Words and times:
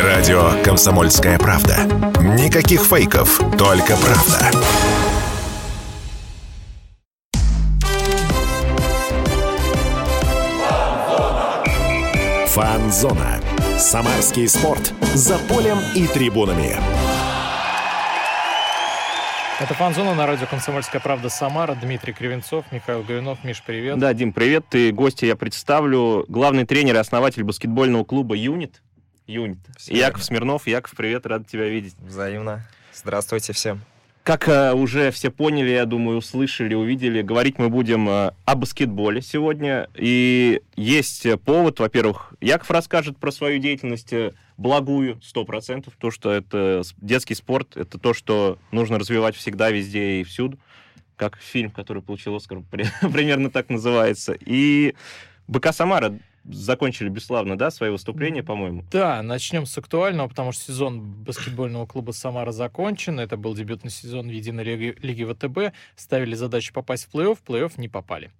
Радио 0.00 0.52
«Комсомольская 0.62 1.38
правда». 1.38 1.78
Никаких 2.38 2.82
фейков, 2.82 3.40
только 3.58 3.96
правда. 3.96 4.50
Фанзона. 12.46 13.40
Самарский 13.76 14.46
спорт. 14.46 14.92
За 15.14 15.36
полем 15.36 15.78
и 15.96 16.06
трибунами. 16.06 16.76
Это 19.58 19.74
фан-зона 19.74 20.14
на 20.14 20.28
радио 20.28 20.46
«Комсомольская 20.46 21.00
правда» 21.00 21.28
Самара. 21.28 21.74
Дмитрий 21.74 22.12
Кривенцов, 22.12 22.64
Михаил 22.70 23.02
Горюнов. 23.02 23.42
Миш, 23.42 23.64
привет. 23.66 23.98
Да, 23.98 24.14
Дим, 24.14 24.32
привет. 24.32 24.66
Ты 24.70 24.92
гостя 24.92 25.26
я 25.26 25.34
представлю. 25.34 26.24
Главный 26.28 26.64
тренер 26.64 26.94
и 26.94 26.98
основатель 26.98 27.42
баскетбольного 27.42 28.04
клуба 28.04 28.36
«Юнит». 28.36 28.80
«Юнит». 29.28 29.58
Всё 29.76 29.92
Яков 29.94 30.14
верно. 30.20 30.24
Смирнов. 30.24 30.66
Яков, 30.66 30.94
привет, 30.96 31.26
рад 31.26 31.46
тебя 31.46 31.68
видеть. 31.68 31.94
Взаимно. 32.00 32.66
Здравствуйте 32.94 33.52
всем. 33.52 33.80
Как 34.24 34.48
э, 34.48 34.72
уже 34.74 35.10
все 35.10 35.30
поняли, 35.30 35.70
я 35.70 35.86
думаю, 35.86 36.18
услышали, 36.18 36.74
увидели, 36.74 37.22
говорить 37.22 37.58
мы 37.58 37.68
будем 37.70 38.08
э, 38.08 38.32
о 38.44 38.54
баскетболе 38.56 39.22
сегодня. 39.22 39.88
И 39.94 40.60
есть 40.76 41.24
э, 41.24 41.36
повод, 41.38 41.78
во-первых, 41.80 42.34
Яков 42.40 42.70
расскажет 42.70 43.16
про 43.16 43.30
свою 43.30 43.58
деятельность 43.58 44.12
э, 44.12 44.32
благую, 44.58 45.18
сто 45.22 45.44
процентов, 45.46 45.94
то, 45.98 46.10
что 46.10 46.30
это 46.30 46.82
детский 46.98 47.34
спорт, 47.34 47.76
это 47.76 47.98
то, 47.98 48.12
что 48.12 48.58
нужно 48.70 48.98
развивать 48.98 49.34
всегда, 49.36 49.70
везде 49.70 50.20
и 50.20 50.24
всюду, 50.24 50.58
как 51.16 51.38
фильм, 51.38 51.70
который 51.70 52.02
получил 52.02 52.34
Оскар, 52.34 52.60
при- 52.70 52.86
примерно 53.12 53.50
так 53.50 53.70
называется. 53.70 54.34
И 54.38 54.94
БК 55.46 55.72
Самара 55.72 56.18
закончили 56.50 57.08
бесславно, 57.08 57.56
да, 57.56 57.70
свои 57.70 57.90
выступления, 57.90 58.42
по-моему. 58.42 58.84
Да, 58.90 59.22
начнем 59.22 59.66
с 59.66 59.76
актуального, 59.76 60.28
потому 60.28 60.52
что 60.52 60.64
сезон 60.64 61.00
баскетбольного 61.22 61.86
клуба 61.86 62.12
«Самара» 62.12 62.52
закончен. 62.52 63.20
Это 63.20 63.36
был 63.36 63.54
дебютный 63.54 63.90
сезон 63.90 64.28
в 64.28 64.32
единой 64.32 64.64
лиге, 64.64 64.96
лиге 65.00 65.26
ВТБ. 65.26 65.74
Ставили 65.96 66.34
задачу 66.34 66.72
попасть 66.72 67.06
в 67.06 67.14
плей-офф, 67.14 67.36
в 67.36 67.48
плей-офф 67.48 67.72
не 67.76 67.88
попали. 67.88 68.30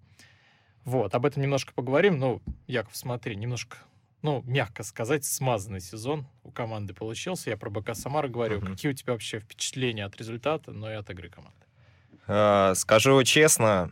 Вот, 0.85 1.15
об 1.15 1.27
этом 1.27 1.43
немножко 1.43 1.73
поговорим. 1.75 2.19
Ну, 2.19 2.41
Яков, 2.67 2.97
смотри, 2.97 3.37
немножко, 3.37 3.77
ну, 4.23 4.43
мягко 4.47 4.83
сказать, 4.83 5.25
смазанный 5.25 5.81
сезон 5.81 6.27
у 6.45 6.51
команды 6.51 6.95
получился. 6.95 7.51
Я 7.51 7.57
про 7.57 7.71
БК 7.71 7.95
«Самара» 7.95 8.29
говорю. 8.29 8.59
Мгм. 8.59 8.73
Какие 8.73 8.93
у 8.93 8.95
тебя 8.95 9.13
вообще 9.13 9.39
впечатления 9.41 10.05
от 10.05 10.17
результата, 10.17 10.73
но 10.73 10.91
и 10.91 10.95
от 10.95 11.11
игры 11.11 11.29
команды? 11.29 11.59
Э, 12.27 12.73
Скажу 12.75 13.23
честно, 13.25 13.91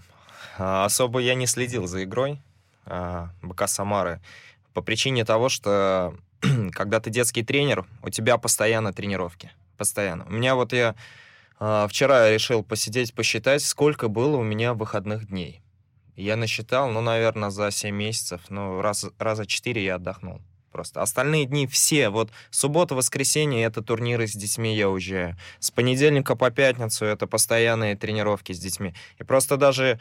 э, 0.58 0.62
особо 0.62 1.20
я 1.20 1.34
не 1.34 1.46
следил 1.46 1.86
за 1.86 2.04
игрой 2.04 2.40
БК 3.42 3.66
Самары 3.66 4.20
по 4.76 4.82
причине 4.82 5.24
того, 5.24 5.48
что 5.48 6.14
когда 6.72 7.00
ты 7.00 7.08
детский 7.08 7.42
тренер, 7.42 7.86
у 8.02 8.10
тебя 8.10 8.36
постоянно 8.36 8.92
тренировки. 8.92 9.50
Постоянно. 9.78 10.26
У 10.26 10.32
меня 10.32 10.54
вот 10.54 10.74
я 10.74 10.94
э, 11.58 11.86
вчера 11.88 12.30
решил 12.30 12.62
посидеть, 12.62 13.14
посчитать, 13.14 13.62
сколько 13.62 14.08
было 14.08 14.36
у 14.36 14.42
меня 14.42 14.74
выходных 14.74 15.28
дней. 15.28 15.62
Я 16.14 16.36
насчитал, 16.36 16.90
ну, 16.90 17.00
наверное, 17.00 17.48
за 17.48 17.70
7 17.70 17.94
месяцев, 17.94 18.42
ну, 18.50 18.82
раз, 18.82 19.06
раза 19.18 19.46
4 19.46 19.82
я 19.82 19.94
отдохнул. 19.94 20.42
Просто 20.72 21.00
остальные 21.00 21.46
дни 21.46 21.66
все, 21.66 22.10
вот 22.10 22.30
суббота, 22.50 22.94
воскресенье 22.94 23.64
это 23.64 23.80
турниры 23.80 24.26
с 24.26 24.34
детьми 24.34 24.76
я 24.76 24.90
уезжаю. 24.90 25.38
С 25.58 25.70
понедельника 25.70 26.36
по 26.36 26.50
пятницу 26.50 27.06
это 27.06 27.26
постоянные 27.26 27.96
тренировки 27.96 28.52
с 28.52 28.58
детьми. 28.58 28.94
И 29.18 29.24
просто 29.24 29.56
даже 29.56 29.84
э, 29.84 29.98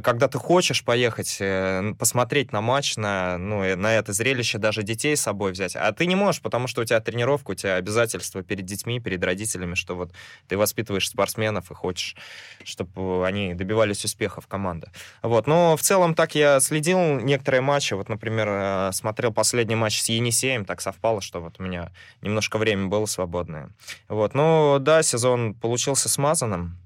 когда 0.00 0.26
ты 0.26 0.38
хочешь 0.38 0.84
поехать 0.84 1.36
э, 1.40 1.92
посмотреть 1.98 2.50
на 2.50 2.62
матч, 2.62 2.96
на, 2.96 3.36
ну, 3.36 3.62
э, 3.62 3.76
на 3.76 3.94
это 3.94 4.14
зрелище, 4.14 4.56
даже 4.56 4.82
детей 4.82 5.14
с 5.16 5.20
собой 5.20 5.52
взять, 5.52 5.76
а 5.76 5.92
ты 5.92 6.06
не 6.06 6.14
можешь, 6.14 6.40
потому 6.40 6.66
что 6.66 6.80
у 6.80 6.84
тебя 6.84 7.00
тренировка, 7.00 7.50
у 7.50 7.54
тебя 7.54 7.74
обязательства 7.74 8.42
перед 8.42 8.64
детьми, 8.64 9.00
перед 9.00 9.22
родителями, 9.22 9.74
что 9.74 9.94
вот 9.94 10.12
ты 10.48 10.56
воспитываешь 10.56 11.08
спортсменов 11.08 11.70
и 11.70 11.74
хочешь, 11.74 12.16
чтобы 12.64 13.26
они 13.26 13.52
добивались 13.52 14.04
успехов 14.04 14.46
команды. 14.46 14.88
Вот, 15.22 15.46
но 15.46 15.76
в 15.76 15.82
целом 15.82 16.14
так 16.14 16.34
я 16.34 16.60
следил 16.60 16.98
некоторые 17.20 17.60
матчи, 17.60 17.92
вот, 17.92 18.08
например, 18.08 18.48
э, 18.48 18.90
смотрел 18.92 19.32
последний 19.32 19.76
матч 19.76 20.00
с 20.00 20.08
Енисеем, 20.08 20.64
так 20.64 20.80
совпало, 20.80 21.20
что 21.20 21.40
вот 21.40 21.56
у 21.58 21.62
меня 21.62 21.92
немножко 22.22 22.56
времени 22.56 22.88
было 22.88 23.04
свободное. 23.04 23.68
Вот, 24.08 24.32
ну 24.34 24.78
да, 24.80 25.02
сезон 25.02 25.52
получился 25.52 26.08
смазанным, 26.08 26.78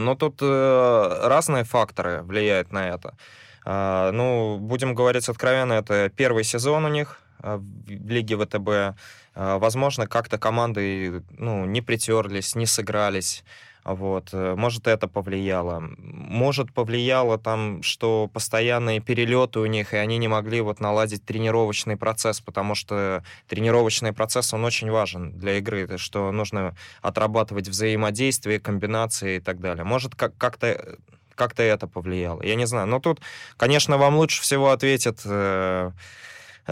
но 0.00 0.14
тут 0.14 0.38
э, 0.42 1.20
разные 1.24 1.64
факторы 1.64 2.22
влияют 2.22 2.72
на 2.72 2.88
это. 2.88 3.14
А, 3.64 4.12
Ну, 4.12 4.58
будем 4.58 4.94
говорить 4.94 5.28
откровенно, 5.28 5.74
это 5.74 6.10
первый 6.14 6.44
сезон 6.44 6.84
у 6.84 6.88
них 6.88 7.18
а, 7.40 7.56
в 7.56 7.88
Лиге 7.88 8.36
ВТБ. 8.36 8.96
А, 9.34 9.58
Возможно, 9.58 10.06
как-то 10.06 10.38
команды 10.38 11.22
ну, 11.30 11.64
не 11.64 11.80
притерлись, 11.80 12.54
не 12.54 12.66
сыгрались. 12.66 13.44
Вот. 13.84 14.30
э, 14.32 14.54
Может, 14.56 14.86
это 14.86 15.08
повлияло. 15.08 15.80
Может, 15.98 16.72
повлияло 16.72 17.38
там, 17.38 17.82
что 17.82 18.30
постоянные 18.32 19.00
перелеты 19.00 19.60
у 19.60 19.66
них, 19.66 19.92
и 19.92 19.96
они 19.96 20.16
не 20.18 20.28
могли 20.28 20.62
вот 20.62 20.80
наладить 20.80 21.24
тренировочный 21.24 21.96
процесс, 21.96 22.40
потому 22.40 22.74
что 22.74 23.22
тренировочный 23.46 24.12
процесс, 24.12 24.54
он 24.54 24.64
очень 24.64 24.90
важен 24.90 25.32
для 25.38 25.58
игры, 25.58 25.98
что 25.98 26.32
нужно 26.32 26.74
отрабатывать 27.02 27.68
взаимодействие, 27.68 28.58
комбинации 28.58 29.36
и 29.36 29.40
так 29.40 29.60
далее. 29.60 29.84
Может, 29.84 30.14
как- 30.14 30.36
как-то 30.38 30.96
как-то 31.34 31.64
это 31.64 31.88
повлияло. 31.88 32.42
Я 32.42 32.54
не 32.54 32.64
знаю. 32.64 32.86
Но 32.86 33.00
тут, 33.00 33.20
конечно, 33.56 33.98
вам 33.98 34.14
лучше 34.16 34.40
всего 34.40 34.70
ответит 34.70 35.20
э, 35.24 35.90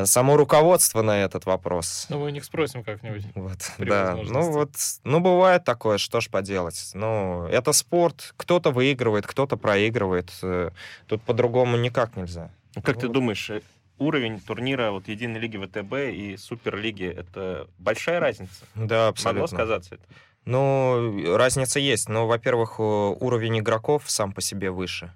само 0.05 0.37
руководство 0.37 1.03
на 1.03 1.23
этот 1.23 1.45
вопрос. 1.47 2.07
Ну, 2.09 2.19
мы 2.21 2.27
у 2.27 2.29
них 2.31 2.45
спросим 2.45 2.83
как-нибудь. 2.85 3.25
Вот, 3.35 3.59
да. 3.79 4.17
Ну 4.23 4.51
вот, 4.51 4.71
ну 5.05 5.21
бывает 5.21 5.65
такое, 5.65 5.99
что 5.99 6.21
ж 6.21 6.29
поделать. 6.29 6.91
Ну, 6.95 7.47
это 7.47 7.73
спорт. 7.73 8.35
Кто-то 8.37 8.71
выигрывает, 8.71 9.27
кто-то 9.27 9.57
проигрывает. 9.57 10.31
Э, 10.43 10.71
Тут 11.07 11.23
по-другому 11.23 11.77
никак 11.77 12.17
нельзя. 12.17 12.51
Как 12.83 12.99
ты 12.99 13.07
Вот. 13.07 13.13
думаешь, 13.13 13.51
э, 13.51 13.61
уровень 13.99 14.41
турнира 14.41 14.91
вот 14.91 15.09
Единой 15.09 15.41
лиги 15.41 15.57
ВТБ 15.59 15.93
и 16.15 16.37
Суперлиги 16.37 17.07
это 17.07 17.69
большая 17.79 18.19
разница? 18.21 18.65
Да, 18.75 19.09
абсолютно. 19.09 19.43
Могло 19.43 19.57
сказаться 19.57 19.95
это? 19.97 20.05
Ну, 20.45 21.37
разница 21.37 21.79
есть. 21.79 22.09
Но, 22.09 22.27
во-первых, 22.27 22.77
э, 22.79 22.83
уровень 22.83 23.59
игроков 23.61 24.05
сам 24.07 24.33
по 24.33 24.41
себе 24.41 24.71
выше. 24.71 25.13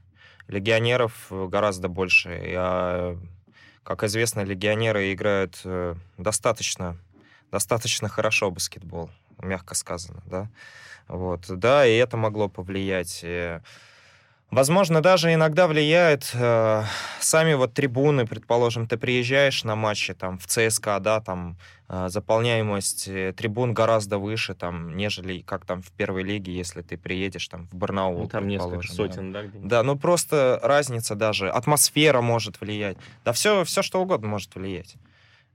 Легионеров 0.49 1.27
э, 1.31 1.47
гораздо 1.49 1.89
больше. 1.89 2.31
И, 2.47 2.55
а, 2.57 3.19
как 3.87 4.03
известно, 4.03 4.41
легионеры 4.41 5.13
играют 5.13 5.61
э, 5.65 5.95
достаточно, 6.19 6.97
достаточно 7.53 8.09
хорошо 8.09 8.51
баскетбол, 8.51 9.11
мягко 9.41 9.77
сказано, 9.77 10.25
да. 10.27 10.51
Вот, 11.07 11.47
да, 11.49 11.87
и 11.87 11.95
это 11.95 12.17
могло 12.17 12.49
повлиять. 12.49 13.25
Возможно, 14.51 15.03
даже 15.03 15.35
иногда 15.35 15.67
влияет 15.67 16.31
э, 16.33 16.85
сами 17.19 17.55
вот 17.55 17.75
трибуны, 17.75 18.27
предположим, 18.27 18.87
ты 18.87 18.97
приезжаешь 18.97 19.65
на 19.65 19.75
матчи 19.75 20.15
там 20.15 20.39
в 20.39 20.47
ЦСКА, 20.47 21.01
да, 21.01 21.21
там 21.21 21.57
э, 21.89 22.07
заполняемость 22.09 23.09
э, 23.09 23.35
трибун 23.37 23.75
гораздо 23.75 24.19
выше, 24.19 24.55
там, 24.55 24.97
нежели 24.97 25.41
как 25.41 25.65
там 25.65 25.83
в 25.83 25.91
первой 25.91 26.23
лиге, 26.23 26.57
если 26.57 26.83
ты 26.83 26.97
приедешь 26.97 27.49
там 27.49 27.67
в 27.67 27.75
Барнаул. 27.75 28.21
Ну, 28.21 28.29
там 28.29 28.47
несколько 28.47 28.79
предположим, 28.79 29.07
да. 29.07 29.13
сотен, 29.15 29.33
да? 29.33 29.43
где-нибудь? 29.43 29.69
Да, 29.69 29.83
ну 29.83 29.99
просто 29.99 30.61
разница 30.63 31.17
даже, 31.17 31.51
атмосфера 31.51 32.21
может 32.21 32.61
влиять. 32.61 32.99
Да 33.25 33.33
все, 33.33 33.65
все 33.65 33.83
что 33.83 34.01
угодно 34.01 34.29
может 34.29 34.55
влиять. 34.55 34.95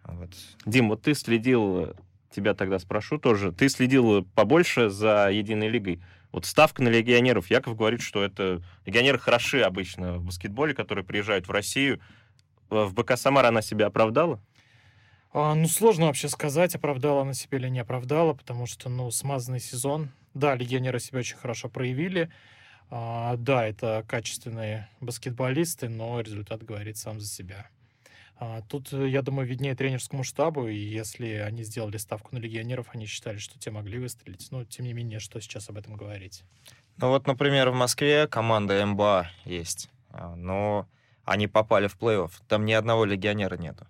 Вот. 0.04 0.32
Дим, 0.66 0.90
вот 0.90 1.02
ты 1.04 1.14
следил, 1.14 1.96
тебя 2.30 2.54
тогда 2.56 2.78
спрошу 2.78 3.20
тоже, 3.20 3.54
ты 3.54 3.70
следил 3.70 4.26
побольше 4.36 4.90
за 4.90 5.30
Единой 5.32 5.70
лигой. 5.70 6.02
Вот 6.32 6.46
ставка 6.46 6.82
на 6.82 6.88
легионеров. 6.88 7.50
Яков 7.50 7.76
говорит, 7.76 8.02
что 8.02 8.24
это 8.24 8.64
легионеры 8.86 9.20
хороши 9.20 9.62
обычно 9.62 10.18
в 10.18 10.24
баскетболе, 10.24 10.74
которые 10.74 11.04
приезжают 11.04 11.48
в 11.48 11.52
Россию. 11.52 12.02
Э, 12.70 12.86
В 12.86 12.94
БК 12.94 13.18
Самара 13.18 13.50
она 13.50 13.62
себя 13.62 13.88
оправдала? 13.88 14.42
А, 15.34 15.56
ну, 15.56 15.68
сложно 15.68 16.08
вообще 16.08 16.28
сказать, 16.28 16.76
оправдала 16.76 17.22
она 17.22 17.34
себя 17.34 17.58
или 17.58 17.70
не 17.70 17.80
оправдала, 17.80 18.34
потому 18.34 18.66
что, 18.66 18.90
ну, 18.90 19.12
смазанный 19.12 19.60
сезон. 19.60 20.12
Да, 20.34 20.56
легионеры 20.56 21.00
себя 21.00 21.20
очень 21.20 21.38
хорошо 21.38 21.70
проявили. 21.70 22.30
А, 22.90 23.36
да, 23.38 23.66
это 23.66 24.04
качественные 24.08 24.90
баскетболисты, 25.00 25.88
но 25.88 26.20
результат 26.20 26.64
говорит 26.64 26.98
сам 26.98 27.20
за 27.20 27.28
себя. 27.28 27.70
А, 28.44 28.64
тут, 28.64 28.92
э, 28.92 29.08
я 29.08 29.22
думаю, 29.22 29.48
виднее 29.48 29.76
тренерскому 29.76 30.24
штабу, 30.24 30.68
и 30.68 30.76
если 30.76 31.28
они 31.28 31.62
сделали 31.62 31.98
ставку 31.98 32.30
на 32.34 32.40
легионеров, 32.40 32.88
они 32.92 33.06
считали, 33.06 33.38
что 33.38 33.60
те 33.60 33.70
могли 33.70 34.00
выстрелить. 34.00 34.48
Но, 34.50 34.66
тем 34.66 34.88
не 34.88 34.94
менее, 34.94 35.20
что 35.20 35.40
сейчас 35.40 35.70
об 35.70 35.78
этом 35.78 35.96
говорить? 35.96 36.44
Ну 36.98 37.10
вот, 37.10 37.28
например, 37.28 37.70
в 37.70 37.76
Москве 37.76 38.26
команда 38.26 38.84
МБА 38.84 39.30
есть, 39.46 39.92
а, 40.10 40.36
но 40.36 40.88
они 41.24 41.46
попали 41.46 41.86
в 41.86 41.96
плей-офф. 42.00 42.32
Там 42.48 42.66
ни 42.66 42.74
одного 42.74 43.06
легионера 43.06 43.58
нету. 43.58 43.86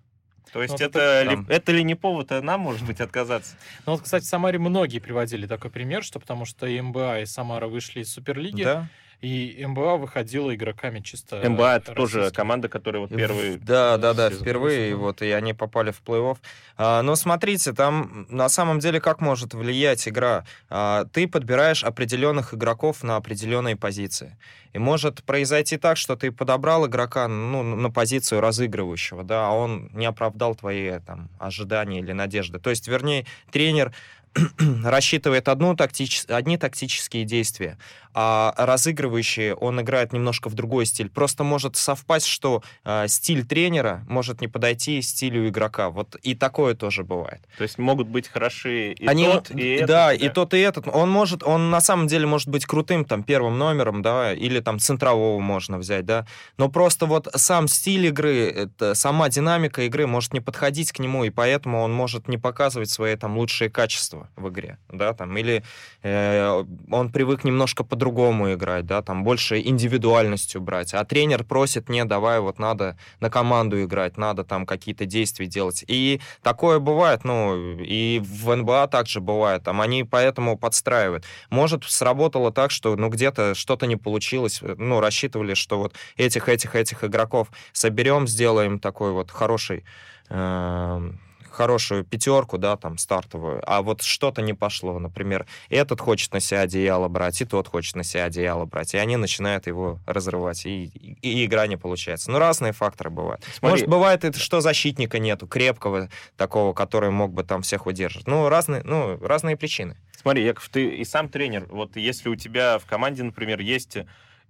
То 0.52 0.62
есть 0.62 0.78
Ну, 0.78 0.84
это, 0.84 0.98
это 0.98 1.30
ли, 1.30 1.46
это 1.48 1.72
ли 1.72 1.82
не 1.82 1.94
повод 1.94 2.30
а 2.30 2.42
нам, 2.42 2.60
может 2.60 2.86
быть, 2.86 3.00
отказаться? 3.00 3.56
Ну, 3.86 3.92
вот, 3.92 4.02
кстати, 4.02 4.24
в 4.24 4.28
Самаре 4.28 4.58
многие 4.58 4.98
приводили 4.98 5.46
такой 5.46 5.70
пример, 5.70 6.04
что 6.04 6.20
потому 6.20 6.44
что 6.44 6.66
и 6.66 6.78
МБА, 6.78 7.20
и 7.20 7.24
Самара 7.24 7.68
вышли 7.68 8.00
из 8.00 8.12
Суперлиги, 8.12 8.64
Да? 8.64 8.88
И 9.22 9.64
МБА 9.64 9.98
выходила 9.98 10.52
игроками 10.52 10.98
чисто 10.98 11.48
МБА 11.48 11.76
это 11.76 11.92
тоже 11.92 12.32
команда, 12.32 12.68
которая 12.68 13.02
вот 13.02 13.10
первый... 13.10 13.56
Да, 13.56 13.96
да, 13.96 14.14
да, 14.14 14.30
сезон. 14.30 14.42
впервые, 14.42 14.90
и 14.90 14.94
вот, 14.94 15.22
и 15.22 15.30
они 15.30 15.54
попали 15.54 15.92
в 15.92 16.02
плей-офф. 16.04 16.38
А, 16.76 17.02
но 17.02 17.14
смотрите, 17.14 17.72
там 17.72 18.26
на 18.28 18.48
самом 18.48 18.80
деле 18.80 19.00
как 19.00 19.20
может 19.20 19.54
влиять 19.54 20.08
игра? 20.08 20.44
А, 20.68 21.04
ты 21.12 21.28
подбираешь 21.28 21.84
определенных 21.84 22.52
игроков 22.52 23.04
на 23.04 23.14
определенные 23.14 23.76
позиции. 23.76 24.36
И 24.72 24.78
может 24.78 25.22
произойти 25.22 25.76
так, 25.76 25.98
что 25.98 26.16
ты 26.16 26.32
подобрал 26.32 26.86
игрока 26.88 27.28
ну, 27.28 27.62
на 27.62 27.90
позицию 27.90 28.40
разыгрывающего, 28.40 29.22
да, 29.22 29.46
а 29.46 29.50
он 29.52 29.88
не 29.92 30.06
оправдал 30.06 30.56
твои 30.56 30.98
там, 30.98 31.28
ожидания 31.38 32.00
или 32.00 32.10
надежды. 32.10 32.58
То 32.58 32.70
есть, 32.70 32.88
вернее, 32.88 33.26
тренер 33.52 33.92
рассчитывает 34.84 35.48
одну 35.48 35.76
тактич... 35.76 36.24
одни 36.28 36.56
тактические 36.56 37.24
действия, 37.24 37.78
а 38.14 38.54
разыгрывающий, 38.56 39.52
он 39.52 39.80
играет 39.80 40.12
немножко 40.12 40.48
в 40.48 40.54
другой 40.54 40.86
стиль. 40.86 41.08
Просто 41.08 41.44
может 41.44 41.76
совпасть, 41.76 42.26
что 42.26 42.62
э, 42.84 43.08
стиль 43.08 43.44
тренера 43.46 44.04
может 44.08 44.40
не 44.40 44.48
подойти 44.48 45.00
стилю 45.02 45.48
игрока. 45.48 45.90
Вот 45.90 46.16
и 46.22 46.34
такое 46.34 46.74
тоже 46.74 47.04
бывает. 47.04 47.40
То 47.56 47.62
есть 47.62 47.78
могут 47.78 48.08
быть 48.08 48.28
хороши 48.28 48.92
и 48.92 49.06
Они, 49.06 49.24
тот, 49.24 49.50
и 49.50 49.76
этот. 49.76 49.88
да, 49.88 50.12
и 50.12 50.28
тот, 50.28 50.54
и 50.54 50.58
этот. 50.58 50.88
Он 50.88 51.10
может, 51.10 51.42
он 51.42 51.70
на 51.70 51.80
самом 51.80 52.06
деле 52.06 52.26
может 52.26 52.48
быть 52.48 52.66
крутым 52.66 53.04
там 53.04 53.22
первым 53.22 53.58
номером, 53.58 54.02
да, 54.02 54.32
или 54.32 54.60
там 54.60 54.78
центрового 54.78 55.38
можно 55.40 55.78
взять, 55.78 56.04
да. 56.04 56.26
Но 56.58 56.68
просто 56.68 57.06
вот 57.06 57.28
сам 57.34 57.68
стиль 57.68 58.06
игры, 58.06 58.46
это, 58.46 58.94
сама 58.94 59.28
динамика 59.28 59.82
игры 59.82 60.06
может 60.06 60.34
не 60.34 60.40
подходить 60.40 60.92
к 60.92 60.98
нему, 60.98 61.24
и 61.24 61.30
поэтому 61.30 61.80
он 61.80 61.92
может 61.92 62.28
не 62.28 62.36
показывать 62.36 62.90
свои 62.90 63.16
там 63.16 63.38
лучшие 63.38 63.70
качества 63.70 64.21
в 64.36 64.48
игре, 64.48 64.78
да, 64.88 65.12
там, 65.12 65.36
или 65.36 65.62
э, 66.02 66.64
он 66.90 67.10
привык 67.10 67.44
немножко 67.44 67.84
по-другому 67.84 68.52
играть, 68.52 68.86
да, 68.86 69.02
там, 69.02 69.24
больше 69.24 69.60
индивидуальностью 69.60 70.60
брать, 70.60 70.94
а 70.94 71.04
тренер 71.04 71.44
просит, 71.44 71.88
не, 71.88 72.04
давай, 72.04 72.40
вот 72.40 72.58
надо 72.58 72.96
на 73.20 73.30
команду 73.30 73.82
играть, 73.82 74.16
надо 74.16 74.44
там 74.44 74.66
какие-то 74.66 75.06
действия 75.06 75.46
делать. 75.46 75.84
И 75.86 76.20
такое 76.42 76.78
бывает, 76.78 77.24
ну, 77.24 77.76
и 77.78 78.20
в 78.24 78.54
НБА 78.54 78.88
также 78.88 79.20
бывает, 79.20 79.62
там, 79.64 79.80
они 79.80 80.04
поэтому 80.04 80.58
подстраивают. 80.58 81.24
Может, 81.50 81.84
сработало 81.84 82.52
так, 82.52 82.70
что, 82.70 82.96
ну, 82.96 83.08
где-то 83.08 83.54
что-то 83.54 83.86
не 83.86 83.96
получилось, 83.96 84.60
ну, 84.62 85.00
рассчитывали, 85.00 85.54
что 85.54 85.78
вот 85.78 85.94
этих, 86.16 86.48
этих, 86.48 86.74
этих 86.74 87.04
игроков 87.04 87.48
соберем, 87.72 88.26
сделаем 88.26 88.78
такой 88.78 89.12
вот 89.12 89.30
хороший 89.30 89.84
эм, 90.28 91.20
хорошую 91.52 92.04
пятерку, 92.04 92.58
да, 92.58 92.76
там, 92.76 92.98
стартовую, 92.98 93.62
а 93.66 93.82
вот 93.82 94.02
что-то 94.02 94.42
не 94.42 94.54
пошло, 94.54 94.98
например, 94.98 95.46
этот 95.68 96.00
хочет 96.00 96.32
на 96.32 96.40
себя 96.40 96.62
одеяло 96.62 97.08
брать, 97.08 97.40
и 97.40 97.44
тот 97.44 97.68
хочет 97.68 97.96
на 97.96 98.04
себя 98.04 98.24
одеяло 98.24 98.64
брать, 98.64 98.94
и 98.94 98.98
они 98.98 99.16
начинают 99.16 99.66
его 99.66 100.00
разрывать, 100.06 100.66
и, 100.66 100.84
и, 100.86 101.16
и 101.20 101.44
игра 101.44 101.66
не 101.66 101.76
получается. 101.76 102.30
Ну, 102.30 102.38
разные 102.38 102.72
факторы 102.72 103.10
бывают. 103.10 103.44
Смотри. 103.44 103.70
Может, 103.70 103.88
бывает, 103.88 104.24
это, 104.24 104.38
что 104.38 104.60
защитника 104.60 105.18
нету, 105.18 105.46
крепкого 105.46 106.08
такого, 106.36 106.72
который 106.72 107.10
мог 107.10 107.32
бы 107.32 107.44
там 107.44 107.62
всех 107.62 107.86
удержать. 107.86 108.26
Ну, 108.26 108.48
разные, 108.48 108.82
ну, 108.84 109.18
разные 109.18 109.56
причины. 109.56 109.96
Смотри, 110.20 110.44
Яков, 110.44 110.68
ты 110.68 110.88
и 110.88 111.04
сам 111.04 111.28
тренер. 111.28 111.66
Вот 111.70 111.96
если 111.96 112.28
у 112.28 112.36
тебя 112.36 112.78
в 112.78 112.86
команде, 112.86 113.22
например, 113.22 113.60
есть 113.60 113.98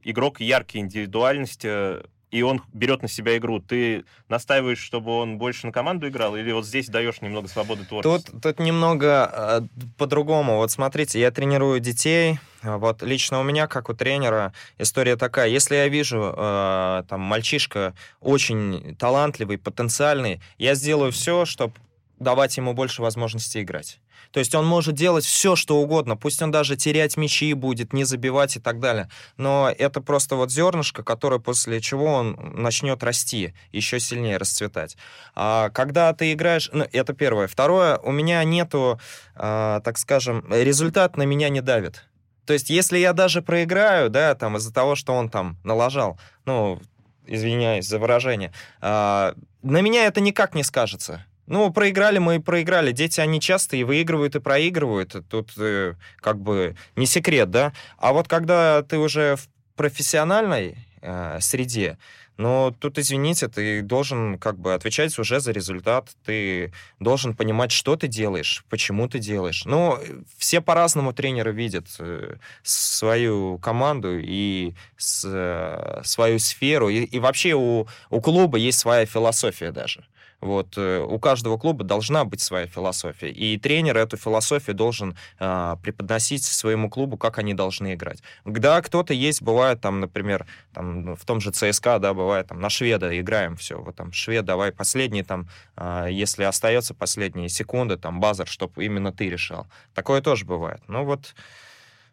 игрок 0.03 0.41
яркой 0.41 0.83
индивидуальности, 0.83 2.03
и 2.33 2.43
он 2.43 2.63
берет 2.73 3.03
на 3.03 3.09
себя 3.09 3.37
игру, 3.37 3.61
ты 3.61 4.05
настаиваешь, 4.29 4.81
чтобы 4.81 5.13
он 5.13 5.37
больше 5.37 5.67
на 5.67 5.73
команду 5.73 6.09
играл, 6.09 6.35
или 6.35 6.51
вот 6.51 6.67
здесь 6.67 6.89
даешь 6.89 7.21
немного 7.21 7.47
свободы 7.47 7.85
творчества? 7.85 8.33
Тут, 8.33 8.43
тут 8.43 8.59
немного 8.59 9.31
э, 9.33 9.61
по-другому. 9.99 10.57
Вот 10.57 10.71
смотрите, 10.71 11.21
я 11.21 11.31
тренирую 11.31 11.79
детей. 11.79 12.41
Вот 12.63 13.03
лично 13.03 13.39
у 13.39 13.43
меня, 13.43 13.67
как 13.67 13.91
у 13.91 13.95
тренера, 13.95 14.55
история 14.79 15.17
такая. 15.17 15.49
Если 15.49 15.75
я 15.75 15.89
вижу, 15.89 16.35
э, 16.35 17.03
там, 17.07 17.21
мальчишка 17.21 17.95
очень 18.21 18.97
талантливый, 18.99 19.59
потенциальный, 19.59 20.41
я 20.57 20.75
сделаю 20.75 21.13
все, 21.13 21.45
чтобы 21.45 21.75
давать 22.23 22.57
ему 22.57 22.73
больше 22.73 23.03
возможностей 23.03 23.63
играть. 23.63 24.01
То 24.31 24.41
есть 24.41 24.55
он 24.55 24.67
может 24.67 24.95
делать 24.95 25.25
все, 25.25 25.57
что 25.57 25.79
угодно, 25.79 26.17
пусть 26.17 26.41
он 26.43 26.51
даже 26.51 26.77
терять 26.77 27.17
мячи 27.17 27.53
будет, 27.53 27.93
не 27.93 28.05
забивать 28.05 28.57
и 28.57 28.61
так 28.61 28.81
далее. 28.81 29.09
Но 29.37 29.73
это 29.77 30.01
просто 30.01 30.37
вот 30.37 30.51
зернышко, 30.51 31.03
которое 31.03 31.39
после 31.39 31.81
чего 31.81 32.07
он 32.07 32.37
начнет 32.55 33.03
расти, 33.03 33.55
еще 33.73 34.01
сильнее 34.01 34.39
расцветать. 34.39 34.97
А 35.35 35.71
когда 35.71 36.13
ты 36.15 36.33
играешь, 36.33 36.71
ну, 36.73 36.87
это 36.93 37.13
первое. 37.13 37.47
Второе, 37.47 37.99
у 37.99 38.11
меня 38.11 38.43
нету, 38.45 38.99
а, 39.35 39.81
так 39.81 39.99
скажем, 39.99 40.45
результат 40.51 41.17
на 41.17 41.25
меня 41.25 41.49
не 41.51 41.61
давит. 41.61 42.05
То 42.47 42.55
есть 42.55 42.71
если 42.71 42.99
я 42.99 43.13
даже 43.13 43.43
проиграю, 43.43 44.11
да, 44.11 44.35
там 44.35 44.57
из-за 44.57 44.73
того, 44.73 44.95
что 44.95 45.13
он 45.13 45.29
там 45.29 45.59
налажал, 45.63 46.19
ну, 46.45 46.81
извиняюсь 47.27 47.87
за 47.87 47.99
выражение, 47.99 48.53
а, 48.81 49.35
на 49.63 49.81
меня 49.81 50.07
это 50.07 50.21
никак 50.21 50.55
не 50.55 50.65
скажется. 50.65 51.25
Ну, 51.47 51.73
проиграли 51.73 52.19
мы 52.19 52.37
и 52.37 52.39
проиграли. 52.39 52.93
Дети, 52.93 53.21
они 53.21 53.41
часто 53.41 53.77
и 53.77 53.85
выигрывают, 53.85 54.37
и 54.37 54.41
проигрывают. 54.41 55.17
Тут 55.29 55.53
э, 55.59 55.95
как 56.21 56.41
бы 56.41 56.77
не 56.97 57.07
секрет, 57.07 57.51
да? 57.51 57.73
А 57.99 58.13
вот 58.13 58.29
когда 58.29 58.83
ты 58.83 58.99
уже 58.99 59.37
в 59.37 59.49
профессиональной 59.77 60.77
э, 61.01 61.39
среде, 61.41 61.99
но 62.39 62.75
тут, 62.79 62.99
извините, 62.99 63.49
ты 63.49 63.83
должен 63.83 64.39
как 64.39 64.59
бы 64.59 64.75
отвечать 64.75 65.17
уже 65.19 65.41
за 65.41 65.53
результат, 65.53 66.11
ты 66.25 66.73
должен 66.99 67.37
понимать, 67.37 67.73
что 67.73 67.97
ты 67.97 68.09
делаешь, 68.09 68.65
почему 68.71 69.09
ты 69.09 69.19
делаешь. 69.19 69.65
Ну, 69.65 69.99
все 70.39 70.61
по-разному 70.61 71.13
тренеры 71.13 71.53
видят 71.53 71.87
э, 71.99 72.37
свою 72.63 73.59
команду 73.59 74.19
и 74.19 74.75
с, 74.97 75.25
э, 75.25 76.01
свою 76.05 76.39
сферу, 76.39 76.89
и, 76.89 77.05
и 77.05 77.19
вообще 77.19 77.53
у, 77.55 77.87
у 78.11 78.21
клуба 78.21 78.57
есть 78.59 78.79
своя 78.79 79.05
философия 79.07 79.71
даже. 79.71 80.05
Вот 80.43 80.77
э, 80.77 80.99
у 80.99 81.21
каждого 81.21 81.57
клуба 81.57 81.85
должна 81.85 82.25
быть 82.25 82.41
своя 82.41 82.67
философия, 82.67 83.31
и 83.31 83.57
тренер 83.59 83.97
эту 83.97 84.17
философию 84.17 84.75
должен 84.75 85.17
э, 85.39 85.77
преподносить 85.85 86.43
своему 86.43 86.91
клубу, 86.91 87.17
как 87.17 87.39
они 87.39 87.55
должны 87.55 87.95
играть. 87.95 88.25
Да, 88.45 88.83
кто-то 88.83 89.15
есть, 89.15 89.41
бывает 89.41 89.81
там, 89.81 90.01
например, 90.01 90.45
там 90.75 91.05
ну, 91.05 91.15
в 91.15 91.25
том 91.25 91.41
же 91.41 91.53
ЦСКА, 91.53 92.01
да, 92.01 92.13
бывает 92.13 92.49
там 92.49 92.61
на 92.61 92.71
шведа 92.71 93.19
играем, 93.21 93.57
все, 93.57 93.81
вот 93.81 93.95
там 93.95 94.13
швед, 94.13 94.45
давай 94.45 94.73
последний 94.73 95.23
там, 95.23 95.49
э, 95.77 96.09
если 96.11 96.43
остается 96.43 96.93
последние 96.93 97.49
секунды, 97.49 97.97
там 97.97 98.19
базар, 98.19 98.49
чтобы 98.49 98.85
именно 98.85 99.13
ты 99.13 99.31
решал. 99.31 99.69
Такое 99.95 100.23
тоже 100.23 100.45
бывает. 100.45 100.83
Ну 100.89 101.05
вот, 101.05 101.37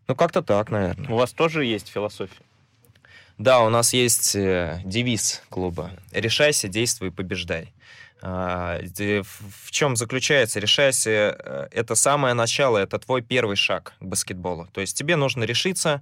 ну 0.08 0.16
как-то 0.16 0.44
так, 0.44 0.70
наверное. 0.70 1.10
У 1.10 1.16
вас 1.16 1.32
тоже 1.32 1.66
есть 1.66 1.88
философия? 1.88 2.44
Да, 3.40 3.62
у 3.62 3.70
нас 3.70 3.94
есть 3.94 4.36
э, 4.36 4.82
девиз 4.86 5.42
клуба. 5.50 5.90
Решайся, 6.12 6.68
действуй, 6.68 7.10
побеждай. 7.10 7.74
А, 8.22 8.80
в 8.82 9.72
чем 9.72 9.96
заключается? 9.96 10.60
Решайся, 10.60 11.10
э, 11.10 11.68
это 11.72 11.96
самое 11.96 12.34
начало, 12.34 12.78
это 12.78 13.00
твой 13.00 13.22
первый 13.22 13.56
шаг 13.56 13.94
к 14.00 14.04
баскетболу. 14.04 14.68
То 14.74 14.82
есть 14.82 14.98
тебе 14.98 15.16
нужно 15.16 15.46
решиться, 15.46 16.02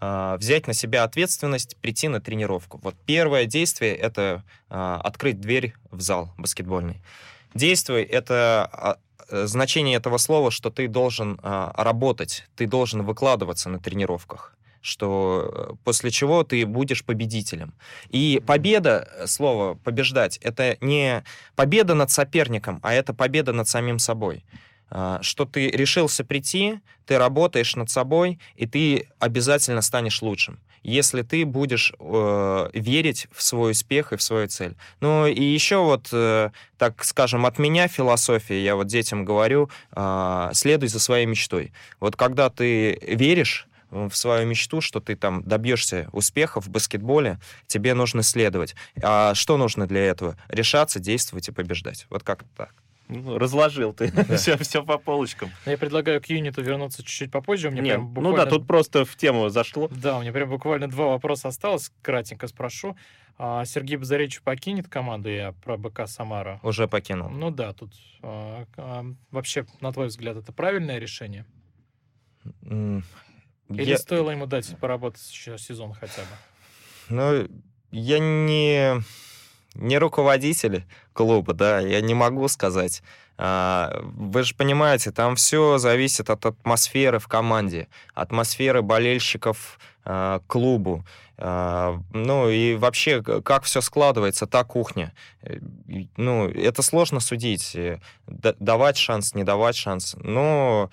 а, 0.00 0.36
взять 0.36 0.66
на 0.66 0.74
себя 0.74 1.04
ответственность, 1.04 1.76
прийти 1.78 2.08
на 2.08 2.20
тренировку. 2.20 2.78
Вот 2.82 2.94
первое 3.06 3.46
действие— 3.46 3.94
это 3.96 4.42
а, 4.68 5.00
открыть 5.02 5.40
дверь 5.40 5.74
в 5.90 6.00
зал 6.00 6.34
баскетбольный. 6.36 7.00
Действуй— 7.54 8.02
это 8.02 8.98
значение 9.30 9.96
этого 9.96 10.18
слова, 10.18 10.50
что 10.50 10.68
ты 10.70 10.86
должен 10.86 11.40
работать, 11.42 12.44
ты 12.56 12.66
должен 12.66 13.02
выкладываться 13.02 13.70
на 13.70 13.80
тренировках 13.80 14.54
что 14.84 15.50
э, 15.50 15.74
после 15.82 16.10
чего 16.10 16.44
ты 16.44 16.66
будешь 16.66 17.04
победителем. 17.04 17.72
И 18.10 18.42
победа, 18.46 19.08
э, 19.16 19.26
слово 19.26 19.74
побеждать, 19.82 20.36
это 20.42 20.76
не 20.82 21.24
победа 21.56 21.94
над 21.94 22.10
соперником, 22.10 22.80
а 22.82 22.92
это 22.92 23.14
победа 23.14 23.54
над 23.54 23.66
самим 23.66 23.98
собой. 23.98 24.44
А, 24.90 25.22
что 25.22 25.46
ты 25.46 25.70
решился 25.70 26.22
прийти, 26.22 26.80
ты 27.06 27.16
работаешь 27.16 27.76
над 27.76 27.88
собой, 27.88 28.38
и 28.56 28.66
ты 28.66 29.08
обязательно 29.18 29.80
станешь 29.80 30.20
лучшим 30.20 30.60
если 30.84 31.22
ты 31.22 31.46
будешь 31.46 31.94
э, 31.98 32.68
верить 32.74 33.26
в 33.32 33.42
свой 33.42 33.72
успех 33.72 34.12
и 34.12 34.16
в 34.16 34.22
свою 34.22 34.48
цель. 34.48 34.76
Ну 35.00 35.26
и 35.26 35.42
еще 35.42 35.78
вот, 35.78 36.10
э, 36.12 36.50
так 36.76 37.02
скажем, 37.04 37.46
от 37.46 37.58
меня 37.58 37.88
философия, 37.88 38.62
я 38.62 38.76
вот 38.76 38.86
детям 38.86 39.24
говорю, 39.24 39.70
э, 39.96 40.50
следуй 40.52 40.90
за 40.90 41.00
своей 41.00 41.24
мечтой. 41.24 41.72
Вот 42.00 42.16
когда 42.16 42.50
ты 42.50 42.98
веришь 43.00 43.66
в 43.94 44.16
свою 44.16 44.46
мечту, 44.46 44.80
что 44.80 45.00
ты 45.00 45.16
там 45.16 45.42
добьешься 45.44 46.08
успеха 46.12 46.60
в 46.60 46.68
баскетболе, 46.68 47.38
тебе 47.66 47.94
нужно 47.94 48.22
следовать. 48.22 48.74
А 49.02 49.34
что 49.34 49.56
нужно 49.56 49.86
для 49.86 50.04
этого? 50.04 50.36
Решаться, 50.48 50.98
действовать 51.00 51.48
и 51.48 51.52
побеждать. 51.52 52.06
Вот 52.10 52.22
как 52.22 52.44
так. 52.56 52.74
Ну, 53.08 53.38
разложил 53.38 53.92
ты 53.92 54.10
Да. 54.10 54.36
все, 54.36 54.56
все 54.56 54.82
по 54.82 54.96
полочкам. 54.98 55.50
Я 55.66 55.76
предлагаю 55.76 56.22
к 56.22 56.26
юниту 56.26 56.62
вернуться 56.62 57.02
чуть-чуть 57.02 57.30
попозже. 57.30 57.68
У 57.68 57.70
меня 57.70 57.82
Не, 57.82 57.88
прям 57.90 58.00
ну 58.04 58.08
буквально- 58.10 58.44
да, 58.44 58.50
тут 58.50 58.66
просто 58.66 59.04
в 59.04 59.14
тему 59.16 59.50
зашло. 59.50 59.88
Да, 59.90 60.18
у 60.18 60.22
меня 60.22 60.32
прям 60.32 60.48
буквально 60.48 60.88
два 60.88 61.08
вопроса 61.08 61.48
осталось. 61.48 61.92
Кратенько 62.02 62.46
спрошу. 62.48 62.96
А, 63.36 63.64
Сергей 63.64 63.96
Базаревич 63.96 64.40
покинет 64.42 64.88
команду, 64.88 65.28
я 65.28 65.52
про 65.52 65.76
БК 65.76 66.06
Самара. 66.06 66.60
Уже 66.62 66.88
покинул. 66.88 67.28
Ну 67.30 67.50
да, 67.50 67.72
тут 67.72 67.92
а, 68.22 68.64
а, 68.76 69.04
вообще, 69.30 69.66
на 69.80 69.92
твой 69.92 70.06
взгляд, 70.06 70.36
это 70.36 70.52
правильное 70.52 70.98
решение? 70.98 71.44
Или 73.70 73.90
Я- 73.90 73.98
стоило 73.98 74.30
ему 74.30 74.46
дать 74.46 74.76
поработать 74.78 75.28
еще 75.30 75.58
сезон 75.58 75.94
хотя 75.94 76.22
бы? 76.22 76.28
Ну, 77.08 77.48
я 77.90 78.18
не, 78.18 79.02
не 79.74 79.98
руководитель 79.98 80.84
клуба, 81.12 81.54
да, 81.54 81.80
я 81.80 82.00
не 82.00 82.14
могу 82.14 82.48
сказать. 82.48 83.02
А, 83.36 84.00
Вы 84.02 84.42
же 84.44 84.54
понимаете, 84.54 85.10
там 85.10 85.34
все 85.36 85.78
зависит 85.78 86.30
от 86.30 86.46
атмосферы 86.46 87.18
в 87.18 87.26
команде, 87.26 87.88
атмосферы 88.14 88.82
болельщиков 88.82 89.78
а, 90.04 90.38
к 90.40 90.46
клубу. 90.46 91.04
А, 91.36 92.00
Ну 92.12 92.48
и 92.48 92.74
вообще, 92.76 93.22
как 93.22 93.64
все 93.64 93.80
складывается, 93.80 94.46
та 94.46 94.62
кухня. 94.64 95.12
Э, 95.42 95.58
Ну, 96.16 96.48
это 96.48 96.82
сложно 96.82 97.18
судить, 97.20 97.74
э, 97.74 98.00
да- 98.26 98.54
давать 98.60 98.96
шанс, 98.98 99.34
не 99.34 99.42
давать 99.44 99.74
шанс. 99.76 100.14
Но 100.20 100.90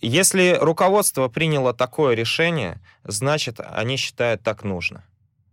если 0.00 0.58
руководство 0.60 1.28
приняло 1.28 1.72
такое 1.72 2.14
решение, 2.14 2.80
значит, 3.04 3.60
они 3.60 3.96
считают 3.96 4.42
так 4.42 4.64
нужно. 4.64 5.04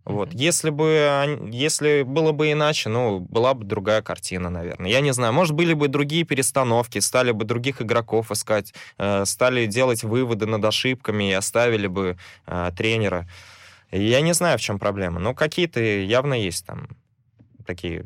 Вот. 0.04 0.28
Мгм. 0.28 0.38
Если 0.38 0.70
бы, 0.70 1.48
если 1.50 2.02
было 2.02 2.32
бы 2.32 2.52
иначе, 2.52 2.90
ну, 2.90 3.20
была 3.20 3.54
бы 3.54 3.64
другая 3.64 4.02
картина, 4.02 4.50
наверное. 4.50 4.90
Я 4.90 5.00
не 5.00 5.12
знаю, 5.12 5.32
может, 5.32 5.54
были 5.54 5.72
бы 5.72 5.88
другие 5.88 6.24
перестановки, 6.24 6.98
стали 6.98 7.30
бы 7.30 7.44
других 7.44 7.80
игроков 7.80 8.30
искать, 8.30 8.74
э, 8.98 9.24
стали 9.24 9.66
делать 9.66 10.04
выводы 10.04 10.46
над 10.46 10.64
ошибками 10.64 11.30
и 11.30 11.32
оставили 11.32 11.86
бы 11.86 12.18
э, 12.46 12.70
тренера. 12.76 13.26
Я 13.90 14.20
не 14.20 14.34
знаю, 14.34 14.58
в 14.58 14.60
чем 14.60 14.78
проблема. 14.78 15.20
Но 15.20 15.34
какие-то 15.34 15.80
явно 15.80 16.34
есть 16.34 16.66
там 16.66 16.88
такие 17.64 18.04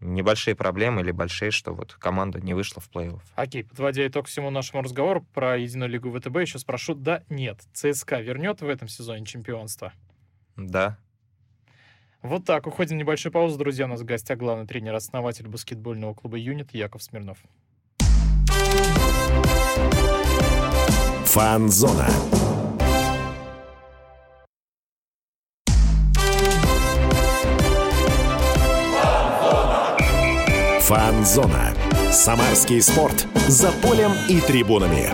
небольшие 0.00 0.54
проблемы 0.54 1.00
или 1.00 1.10
большие, 1.10 1.50
что 1.50 1.72
вот 1.72 1.94
команда 1.94 2.40
не 2.40 2.54
вышла 2.54 2.80
в 2.82 2.90
плей-офф. 2.90 3.20
Окей, 3.34 3.64
подводя 3.64 4.06
итог 4.06 4.26
всему 4.26 4.50
нашему 4.50 4.82
разговору 4.82 5.26
про 5.34 5.56
единую 5.56 5.90
лигу 5.90 6.10
ВТБ, 6.10 6.36
еще 6.36 6.58
спрошу, 6.58 6.94
да, 6.94 7.22
нет, 7.28 7.60
ЦСКА 7.72 8.20
вернет 8.20 8.60
в 8.60 8.68
этом 8.68 8.88
сезоне 8.88 9.24
чемпионство? 9.24 9.92
Да. 10.56 10.98
Вот 12.22 12.44
так, 12.44 12.66
уходим 12.66 12.96
в 12.96 12.98
небольшую 12.98 13.32
паузу, 13.32 13.58
друзья. 13.58 13.84
У 13.84 13.88
нас 13.88 14.00
в 14.00 14.04
гостях 14.04 14.38
главный 14.38 14.66
тренер-основатель 14.66 15.46
баскетбольного 15.46 16.14
клуба 16.14 16.36
«Юнит» 16.36 16.74
Яков 16.74 17.02
Смирнов. 17.02 17.38
Фанзона. 21.26 22.08
Фанзона. 30.86 31.74
Самарский 32.12 32.80
спорт. 32.80 33.26
За 33.48 33.72
полем 33.72 34.12
и 34.28 34.40
трибунами. 34.40 35.10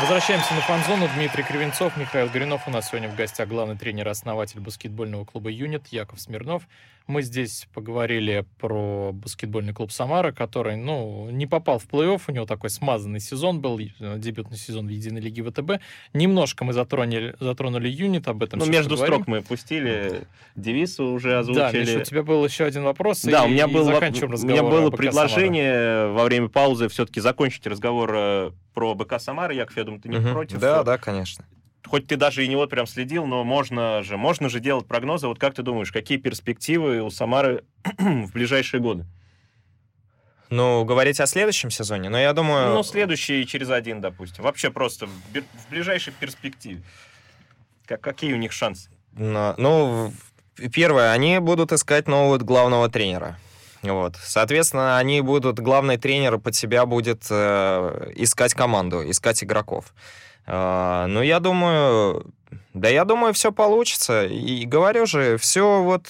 Возвращаемся 0.00 0.54
на 0.54 0.62
фан-зону. 0.62 1.10
Дмитрий 1.14 1.42
Кривенцов, 1.42 1.94
Михаил 1.98 2.30
Горюнов. 2.30 2.66
У 2.66 2.70
нас 2.70 2.88
сегодня 2.88 3.10
в 3.10 3.14
гостях 3.14 3.46
главный 3.48 3.76
тренер-основатель 3.76 4.60
баскетбольного 4.60 5.26
клуба 5.26 5.50
«Юнит» 5.50 5.88
Яков 5.88 6.22
Смирнов. 6.22 6.62
Мы 7.06 7.22
здесь 7.22 7.68
поговорили 7.72 8.44
про 8.58 9.12
баскетбольный 9.12 9.72
клуб 9.72 9.92
«Самара», 9.92 10.32
который, 10.32 10.76
ну, 10.76 11.30
не 11.30 11.46
попал 11.46 11.78
в 11.78 11.86
плей-офф. 11.86 12.20
У 12.26 12.32
него 12.32 12.46
такой 12.46 12.68
смазанный 12.68 13.20
сезон 13.20 13.60
был, 13.60 13.78
э, 13.78 14.18
дебютный 14.18 14.56
сезон 14.56 14.88
в 14.88 14.90
Единой 14.90 15.20
лиге 15.20 15.44
ВТБ. 15.44 15.80
Немножко 16.14 16.64
мы 16.64 16.72
затронули, 16.72 17.36
затронули 17.38 17.88
«Юнит», 17.88 18.26
об 18.26 18.42
этом 18.42 18.58
Ну, 18.58 18.66
между 18.66 18.96
поговорим. 18.96 19.14
строк 19.14 19.28
мы 19.28 19.42
пустили, 19.42 20.26
девиз 20.56 20.98
уже 20.98 21.30
Да, 21.30 21.38
озвучили. 21.40 21.80
Миша, 21.80 21.98
у 21.98 22.02
тебя 22.02 22.22
был 22.24 22.44
еще 22.44 22.64
один 22.64 22.82
вопрос. 22.82 23.22
Да, 23.22 23.44
и, 23.44 23.46
у 23.46 23.50
меня 23.50 23.66
и 23.66 23.72
было, 23.72 23.84
заканчиваем 23.94 24.30
у 24.30 24.32
разговор 24.32 24.62
меня 24.62 24.68
было 24.68 24.90
предложение 24.90 26.08
во 26.08 26.24
время 26.24 26.48
паузы 26.48 26.88
все-таки 26.88 27.20
закончить 27.20 27.66
разговор 27.68 28.10
э, 28.14 28.50
про 28.74 28.94
БК 28.96 29.20
Самары. 29.20 29.54
Яков, 29.54 29.76
я 29.76 29.84
думаю, 29.84 30.00
ты 30.02 30.08
не 30.08 30.18
Мгм. 30.18 30.32
против? 30.32 30.58
Да, 30.58 30.82
да, 30.82 30.98
конечно. 30.98 31.44
Хоть 31.86 32.06
ты 32.06 32.16
даже 32.16 32.44
и 32.44 32.48
не 32.48 32.56
вот 32.56 32.70
прям 32.70 32.86
следил, 32.86 33.26
но 33.26 33.44
можно 33.44 34.02
же, 34.02 34.16
можно 34.16 34.48
же 34.48 34.60
делать 34.60 34.86
прогнозы. 34.86 35.28
Вот 35.28 35.38
как 35.38 35.54
ты 35.54 35.62
думаешь, 35.62 35.92
какие 35.92 36.18
перспективы 36.18 37.00
у 37.00 37.10
Самары 37.10 37.64
в 37.98 38.32
ближайшие 38.32 38.80
годы? 38.80 39.06
Ну, 40.50 40.84
говорить 40.84 41.20
о 41.20 41.26
следующем 41.26 41.70
сезоне, 41.70 42.08
но 42.08 42.18
я 42.18 42.32
думаю... 42.32 42.72
Ну, 42.74 42.82
следующий 42.84 43.46
через 43.46 43.70
один, 43.70 44.00
допустим. 44.00 44.44
Вообще 44.44 44.70
просто 44.70 45.06
в, 45.06 45.70
ближайшей 45.70 46.12
перспективе. 46.12 46.82
Как, 47.84 48.00
какие 48.00 48.32
у 48.32 48.36
них 48.36 48.52
шансы? 48.52 48.90
Но- 49.12 49.54
Ну, 49.58 50.12
первое, 50.72 51.12
они 51.12 51.38
будут 51.40 51.72
искать 51.72 52.06
нового 52.06 52.38
главного 52.38 52.88
тренера. 52.88 53.38
Вот. 53.82 54.16
Соответственно, 54.16 54.98
они 54.98 55.20
будут, 55.20 55.58
главный 55.58 55.96
тренер 55.96 56.38
под 56.38 56.54
себя 56.54 56.86
будет 56.86 57.26
э, 57.30 58.12
искать 58.16 58.54
команду, 58.54 59.08
искать 59.08 59.42
игроков. 59.42 59.92
Э, 60.46 61.06
ну, 61.08 61.22
я 61.22 61.40
думаю, 61.40 62.32
да 62.74 62.88
я 62.88 63.04
думаю, 63.04 63.32
все 63.34 63.52
получится. 63.52 64.26
И 64.26 64.64
говорю 64.66 65.06
же, 65.06 65.36
все 65.38 65.82
вот, 65.82 66.08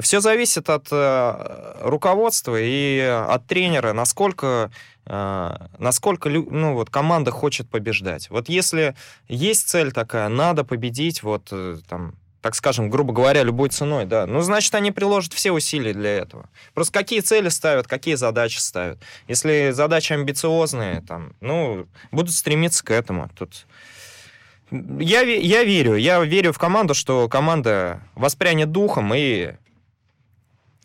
все 0.00 0.20
зависит 0.20 0.70
от 0.70 0.88
э, 0.90 1.76
руководства 1.80 2.56
и 2.60 2.98
от 3.00 3.46
тренера, 3.46 3.92
насколько, 3.92 4.70
э, 5.06 5.56
насколько 5.78 6.28
ну, 6.28 6.74
вот, 6.74 6.90
команда 6.90 7.30
хочет 7.30 7.68
побеждать. 7.68 8.28
Вот 8.30 8.48
если 8.48 8.94
есть 9.28 9.68
цель 9.68 9.92
такая, 9.92 10.28
надо 10.28 10.64
победить, 10.64 11.22
вот 11.22 11.48
э, 11.52 11.78
там, 11.88 12.16
так 12.44 12.54
скажем, 12.54 12.90
грубо 12.90 13.14
говоря, 13.14 13.42
любой 13.42 13.70
ценой, 13.70 14.04
да, 14.04 14.26
ну, 14.26 14.42
значит, 14.42 14.74
они 14.74 14.92
приложат 14.92 15.32
все 15.32 15.50
усилия 15.50 15.94
для 15.94 16.10
этого. 16.10 16.50
Просто 16.74 16.92
какие 16.92 17.20
цели 17.20 17.48
ставят, 17.48 17.86
какие 17.86 18.16
задачи 18.16 18.58
ставят. 18.58 18.98
Если 19.28 19.70
задачи 19.70 20.12
амбициозные, 20.12 21.00
там, 21.08 21.32
ну, 21.40 21.86
будут 22.12 22.34
стремиться 22.34 22.84
к 22.84 22.90
этому. 22.90 23.30
Тут 23.34 23.66
я, 24.70 25.22
я 25.22 25.64
верю, 25.64 25.96
я 25.96 26.22
верю 26.22 26.52
в 26.52 26.58
команду, 26.58 26.92
что 26.92 27.30
команда 27.30 28.02
воспрянет 28.14 28.70
духом 28.70 29.14
и 29.14 29.54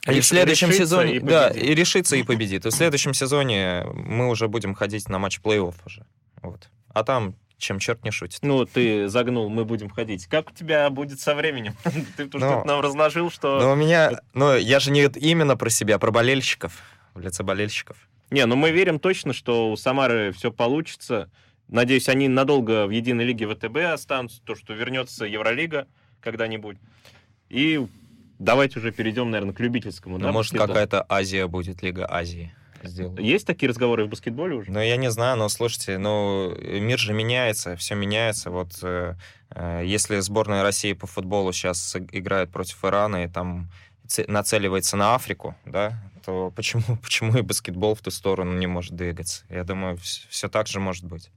и 0.08 0.22
в 0.22 0.26
следующем 0.26 0.72
сезоне, 0.72 1.16
и 1.16 1.20
да, 1.20 1.50
и 1.50 1.76
решится 1.76 2.16
и 2.16 2.24
победит. 2.24 2.66
И 2.68 2.70
в 2.70 2.74
следующем 2.74 3.14
сезоне 3.14 3.84
мы 3.94 4.30
уже 4.30 4.48
будем 4.48 4.76
ходить 4.76 5.10
на 5.10 5.20
матч 5.20 5.42
плей-офф 5.44 5.76
уже. 5.86 6.06
Вот. 6.42 6.70
А 6.94 7.04
там 7.04 7.36
чем 7.60 7.78
черт 7.78 8.04
не 8.04 8.12
шутит. 8.12 8.40
Ну, 8.42 8.66
ты 8.66 9.08
загнул, 9.08 9.50
мы 9.50 9.66
будем 9.66 9.90
ходить. 9.90 10.26
Как 10.26 10.50
у 10.50 10.54
тебя 10.54 10.90
будет 10.90 11.20
со 11.20 11.36
временем? 11.36 11.76
Ты 12.18 12.28
тут 12.28 12.42
Ну, 12.42 12.64
нам 12.66 12.80
разложил, 12.82 13.30
что... 13.30 13.60
Но 13.60 13.74
у 13.74 13.76
меня, 13.76 14.20
ну, 14.34 14.56
я 14.56 14.80
же 14.80 14.92
не 14.92 15.04
именно 15.04 15.56
про 15.56 15.70
себя, 15.70 15.96
а 15.96 16.00
про 16.00 16.12
болельщиков, 16.12 16.82
в 17.14 17.20
лице 17.20 17.44
болельщиков. 17.44 17.98
Не, 18.32 18.46
ну 18.46 18.56
мы 18.56 18.72
верим 18.72 19.00
точно, 19.00 19.34
что 19.34 19.72
у 19.72 19.76
Самары 19.76 20.32
все 20.32 20.52
получится. 20.52 21.30
Надеюсь, 21.68 22.10
они 22.10 22.28
надолго 22.28 22.88
в 22.88 22.92
единой 22.92 23.26
лиге 23.26 23.48
ВТБ 23.48 23.78
останутся, 23.94 24.42
то, 24.44 24.56
что 24.56 24.74
вернется 24.74 25.26
Евролига 25.26 25.88
когда-нибудь. 26.22 26.78
И 27.50 27.86
давайте 28.38 28.80
уже 28.80 28.92
перейдем, 28.92 29.30
наверное, 29.32 29.54
к 29.54 29.60
любительскому. 29.60 30.18
Ну, 30.18 30.26
да, 30.26 30.32
может, 30.32 30.54
какая-то 30.54 31.06
Азия 31.10 31.48
будет, 31.48 31.82
Лига 31.82 32.08
Азии. 32.10 32.54
Сделают. 32.84 33.20
Есть 33.20 33.48
такие 33.48 33.70
разговоры 33.70 34.06
в 34.06 34.10
баскетболе 34.10 34.56
уже? 34.56 34.72
Ну, 34.72 34.80
я 34.80 34.98
не 34.98 35.10
знаю, 35.12 35.38
но 35.38 35.50
слушайте, 35.50 35.98
ну, 35.98 36.56
мир 36.60 37.00
же 37.00 37.14
меняется, 37.14 37.76
все 37.76 37.96
меняется. 37.96 38.52
Вот 38.52 38.80
э, 38.82 39.16
э, 39.52 39.82
если 39.86 40.20
сборная 40.20 40.64
России 40.64 40.94
по 40.94 41.08
футболу 41.08 41.52
сейчас 41.54 41.96
играет 42.12 42.52
против 42.52 42.84
Ирана 42.84 43.24
и 43.24 43.28
там 43.28 43.70
нацеливается 44.28 44.98
на 44.98 45.16
Африку, 45.16 45.56
да, 45.66 46.00
то 46.26 46.52
почему, 46.56 46.84
почему 47.04 47.38
и 47.38 47.42
баскетбол 47.42 47.96
в 47.96 48.02
ту 48.02 48.12
сторону 48.12 48.58
не 48.58 48.68
может 48.68 48.96
двигаться? 48.96 49.46
Я 49.50 49.64
думаю, 49.64 49.98
все 49.98 50.50
так 50.50 50.68
же 50.68 50.80
может 50.80 51.06
быть. 51.06 51.30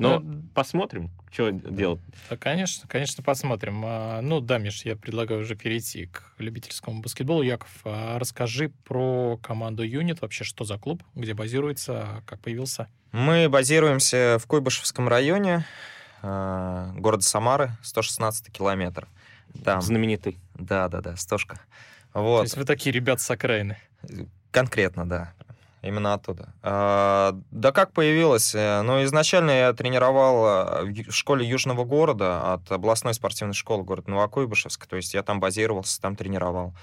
Но 0.00 0.18
Ну, 0.20 0.42
посмотрим, 0.54 1.10
что 1.30 1.50
делать. 1.50 2.00
Да, 2.28 2.36
конечно, 2.36 2.88
конечно, 2.88 3.22
посмотрим. 3.22 3.82
А, 3.84 4.20
Ну 4.22 4.40
да, 4.40 4.58
Миш, 4.58 4.84
я 4.84 4.96
предлагаю 4.96 5.40
уже 5.42 5.54
перейти 5.56 6.06
к 6.06 6.32
любительскому 6.38 7.02
баскетболу. 7.02 7.42
Яков, 7.42 7.70
а 7.84 8.18
расскажи 8.18 8.70
про 8.84 9.36
команду 9.42 9.82
Юнит, 9.82 10.22
вообще 10.22 10.42
что 10.44 10.64
за 10.64 10.78
клуб, 10.78 11.02
где 11.14 11.34
базируется, 11.34 12.22
как 12.26 12.40
появился. 12.40 12.88
Мы 13.12 13.48
базируемся 13.48 14.38
в 14.40 14.46
Куйбышевском 14.46 15.06
районе 15.08 15.66
э, 16.22 16.92
города 16.96 17.22
Самары, 17.22 17.72
116 17.82 18.50
километров. 18.50 19.08
Там, 19.64 19.82
Знаменитый. 19.82 20.38
да, 20.54 20.88
да, 20.88 21.00
да, 21.00 21.16
стошка. 21.16 21.60
То 22.12 22.22
Вот. 22.22 22.42
есть 22.44 22.56
вы 22.56 22.64
такие 22.64 22.92
ребята 22.92 23.22
с 23.22 23.30
окраины. 23.30 23.76
Конкретно, 24.50 25.08
да. 25.08 25.32
Именно 25.82 26.14
оттуда. 26.14 26.52
А, 26.62 27.38
да 27.50 27.72
как 27.72 27.92
появилось? 27.92 28.54
Э, 28.54 28.82
Ну, 28.82 29.02
изначально 29.04 29.50
я 29.50 29.72
тренировал 29.72 30.44
а, 30.44 30.82
в 30.84 31.10
школе 31.10 31.48
Южного 31.48 31.84
города 31.84 32.52
от 32.52 32.70
областной 32.70 33.14
спортивной 33.14 33.54
школы 33.54 33.82
города 33.82 34.10
Новокуйбышевск. 34.10 34.86
То 34.86 34.96
есть 34.96 35.14
я 35.14 35.22
там 35.22 35.40
базировался, 35.40 36.00
там 36.00 36.16
тренировал. 36.16 36.74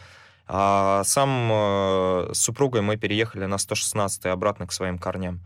А 0.48 1.04
сам 1.04 1.50
э, 1.52 2.30
с 2.34 2.40
супругой 2.40 2.82
мы 2.82 2.98
переехали 2.98 3.46
на 3.46 3.58
116 3.58 4.26
обратно 4.28 4.66
к 4.66 4.72
своим 4.72 4.98
корням. 4.98 5.42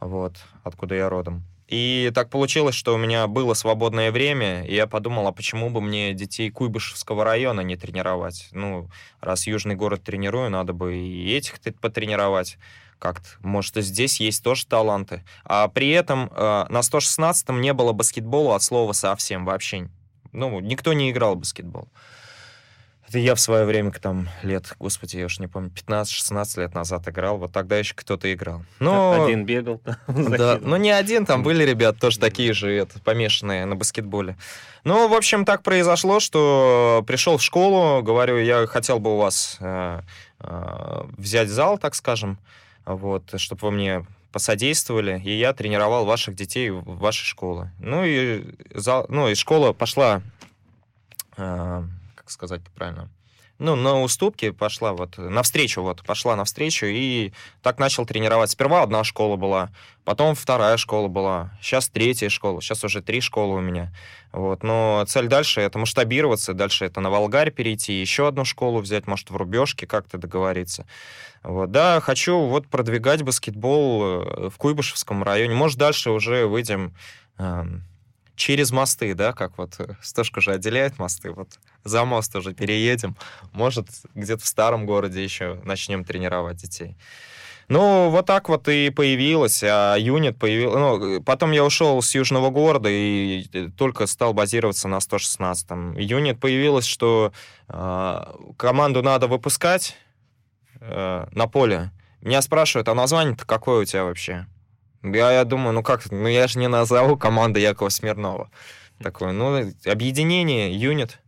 Вот, 0.00 0.36
откуда 0.62 0.94
я 0.94 1.08
родом. 1.08 1.44
И 1.66 2.12
так 2.14 2.28
получилось, 2.28 2.74
что 2.74 2.94
у 2.94 2.98
меня 2.98 3.26
было 3.26 3.54
свободное 3.54 4.12
время, 4.12 4.64
и 4.64 4.74
я 4.74 4.86
подумал, 4.86 5.26
а 5.26 5.32
почему 5.32 5.70
бы 5.70 5.80
мне 5.80 6.12
детей 6.12 6.50
Куйбышевского 6.50 7.24
района 7.24 7.62
не 7.62 7.76
тренировать? 7.76 8.48
Ну, 8.52 8.90
раз 9.20 9.46
южный 9.46 9.74
город 9.74 10.02
тренирую, 10.04 10.50
надо 10.50 10.74
бы 10.74 10.94
и 10.96 11.34
этих 11.34 11.60
потренировать 11.80 12.58
как-то. 12.98 13.28
Может, 13.40 13.78
и 13.78 13.82
здесь 13.82 14.20
есть 14.20 14.44
тоже 14.44 14.66
таланты. 14.66 15.24
А 15.44 15.68
при 15.68 15.90
этом 15.90 16.30
э, 16.30 16.66
на 16.68 16.80
116-м 16.80 17.60
не 17.60 17.72
было 17.72 17.92
баскетбола 17.92 18.56
от 18.56 18.62
слова 18.62 18.92
совсем 18.92 19.44
вообще. 19.44 19.88
Ну, 20.32 20.60
никто 20.60 20.92
не 20.92 21.10
играл 21.10 21.34
в 21.34 21.38
баскетбол. 21.38 21.88
Это 23.08 23.18
я 23.18 23.34
в 23.34 23.40
свое 23.40 23.64
время, 23.64 23.90
там, 23.92 24.28
лет, 24.42 24.74
господи, 24.78 25.18
я 25.18 25.26
уж 25.26 25.38
не 25.38 25.46
помню, 25.46 25.70
15-16 25.70 26.60
лет 26.60 26.74
назад 26.74 27.06
играл, 27.08 27.38
вот 27.38 27.52
тогда 27.52 27.76
еще 27.76 27.94
кто-то 27.94 28.32
играл. 28.32 28.62
Но... 28.80 29.24
Один 29.24 29.44
бегал. 29.44 29.80
Да, 30.06 30.58
ну 30.60 30.76
не 30.76 30.90
один, 30.90 31.26
там 31.26 31.42
были 31.42 31.64
ребята 31.64 32.00
тоже 32.00 32.18
такие 32.18 32.52
же, 32.54 32.72
это, 32.72 32.98
помешанные 33.00 33.66
на 33.66 33.76
баскетболе. 33.76 34.36
Ну, 34.84 35.08
в 35.08 35.14
общем, 35.14 35.44
так 35.44 35.62
произошло, 35.62 36.20
что 36.20 37.04
пришел 37.06 37.36
в 37.38 37.42
школу, 37.42 38.02
говорю, 38.02 38.38
я 38.38 38.66
хотел 38.66 38.98
бы 38.98 39.14
у 39.14 39.16
вас 39.18 39.58
э, 39.60 40.00
э, 40.40 41.02
взять 41.16 41.48
зал, 41.48 41.78
так 41.78 41.94
скажем, 41.94 42.38
вот, 42.84 43.34
чтобы 43.36 43.60
вы 43.68 43.70
мне 43.70 44.06
посодействовали, 44.32 45.22
и 45.24 45.30
я 45.30 45.52
тренировал 45.52 46.04
ваших 46.04 46.34
детей 46.34 46.70
в 46.70 46.98
вашей 46.98 47.24
школе. 47.24 47.70
Ну 47.78 48.02
и, 48.04 48.44
зал, 48.74 49.06
ну, 49.08 49.28
и 49.28 49.34
школа 49.36 49.72
пошла 49.72 50.22
э, 51.36 51.82
как 52.24 52.30
сказать 52.30 52.62
правильно, 52.74 53.10
ну, 53.58 53.76
на 53.76 54.02
уступки 54.02 54.50
пошла 54.50 54.92
вот, 54.94 55.16
навстречу 55.16 55.80
вот, 55.82 56.02
пошла 56.04 56.34
навстречу 56.34 56.86
и 56.86 57.32
так 57.62 57.78
начал 57.78 58.04
тренировать. 58.04 58.50
Сперва 58.50 58.82
одна 58.82 59.04
школа 59.04 59.36
была, 59.36 59.70
потом 60.04 60.34
вторая 60.34 60.76
школа 60.76 61.06
была, 61.06 61.56
сейчас 61.62 61.88
третья 61.88 62.28
школа, 62.30 62.60
сейчас 62.60 62.82
уже 62.82 63.00
три 63.00 63.20
школы 63.20 63.56
у 63.56 63.60
меня. 63.60 63.94
Вот, 64.32 64.64
но 64.64 65.04
цель 65.06 65.28
дальше 65.28 65.60
это 65.60 65.78
масштабироваться, 65.78 66.52
дальше 66.52 66.84
это 66.84 67.00
на 67.00 67.10
Волгарь 67.10 67.52
перейти, 67.52 67.92
еще 67.92 68.26
одну 68.26 68.44
школу 68.44 68.80
взять, 68.80 69.06
может, 69.06 69.30
в 69.30 69.36
Рубежке 69.36 69.86
как-то 69.86 70.18
договориться. 70.18 70.86
Вот, 71.44 71.70
да, 71.70 72.00
хочу 72.00 72.40
вот 72.40 72.66
продвигать 72.66 73.22
баскетбол 73.22 74.02
э, 74.02 74.48
в 74.48 74.56
Куйбышевском 74.56 75.22
районе. 75.22 75.54
Может, 75.54 75.78
дальше 75.78 76.10
уже 76.10 76.46
выйдем 76.46 76.94
эм, 77.38 77.84
через 78.36 78.70
мосты, 78.70 79.14
да, 79.14 79.32
как 79.32 79.58
вот 79.58 79.74
э, 79.78 79.94
Стошка 80.02 80.40
же 80.40 80.52
отделяет 80.52 80.98
мосты, 80.98 81.30
вот 81.30 81.58
за 81.84 82.04
мост 82.04 82.34
уже 82.36 82.54
переедем. 82.54 83.16
Может, 83.52 83.88
где-то 84.14 84.42
в 84.42 84.46
старом 84.46 84.86
городе 84.86 85.22
еще 85.22 85.60
начнем 85.64 86.04
тренировать 86.04 86.56
детей. 86.56 86.96
Ну, 87.68 88.10
вот 88.10 88.26
так 88.26 88.48
вот 88.48 88.68
и 88.68 88.90
появилось, 88.90 89.62
а 89.64 89.96
юнит 89.96 90.38
появился... 90.38 90.78
Ну, 90.78 91.22
потом 91.22 91.52
я 91.52 91.64
ушел 91.64 92.02
с 92.02 92.14
южного 92.14 92.50
города 92.50 92.88
и 92.90 93.46
э, 93.52 93.68
только 93.76 94.06
стал 94.06 94.34
базироваться 94.34 94.88
на 94.88 94.96
116-м. 94.96 95.96
Юнит 95.96 96.40
появилось, 96.40 96.84
что 96.84 97.32
э, 97.68 98.24
команду 98.58 99.02
надо 99.02 99.28
выпускать 99.28 99.96
э, 100.80 101.26
на 101.30 101.46
поле. 101.46 101.90
Меня 102.20 102.42
спрашивают, 102.42 102.88
а 102.88 102.94
название-то 102.94 103.46
какое 103.46 103.82
у 103.82 103.84
тебя 103.84 104.04
вообще? 104.04 104.46
Я, 105.04 105.32
я 105.32 105.44
думаю, 105.44 105.72
ну 105.72 105.82
как, 105.82 106.10
ну 106.10 106.26
я 106.28 106.48
же 106.48 106.58
не 106.58 106.68
назову 106.68 107.16
команду 107.16 107.58
Якова 107.60 107.90
Смирнова. 107.90 108.50
Такое, 109.02 109.32
ну, 109.32 109.72
объединение, 109.86 110.74
юнит. 110.74 111.18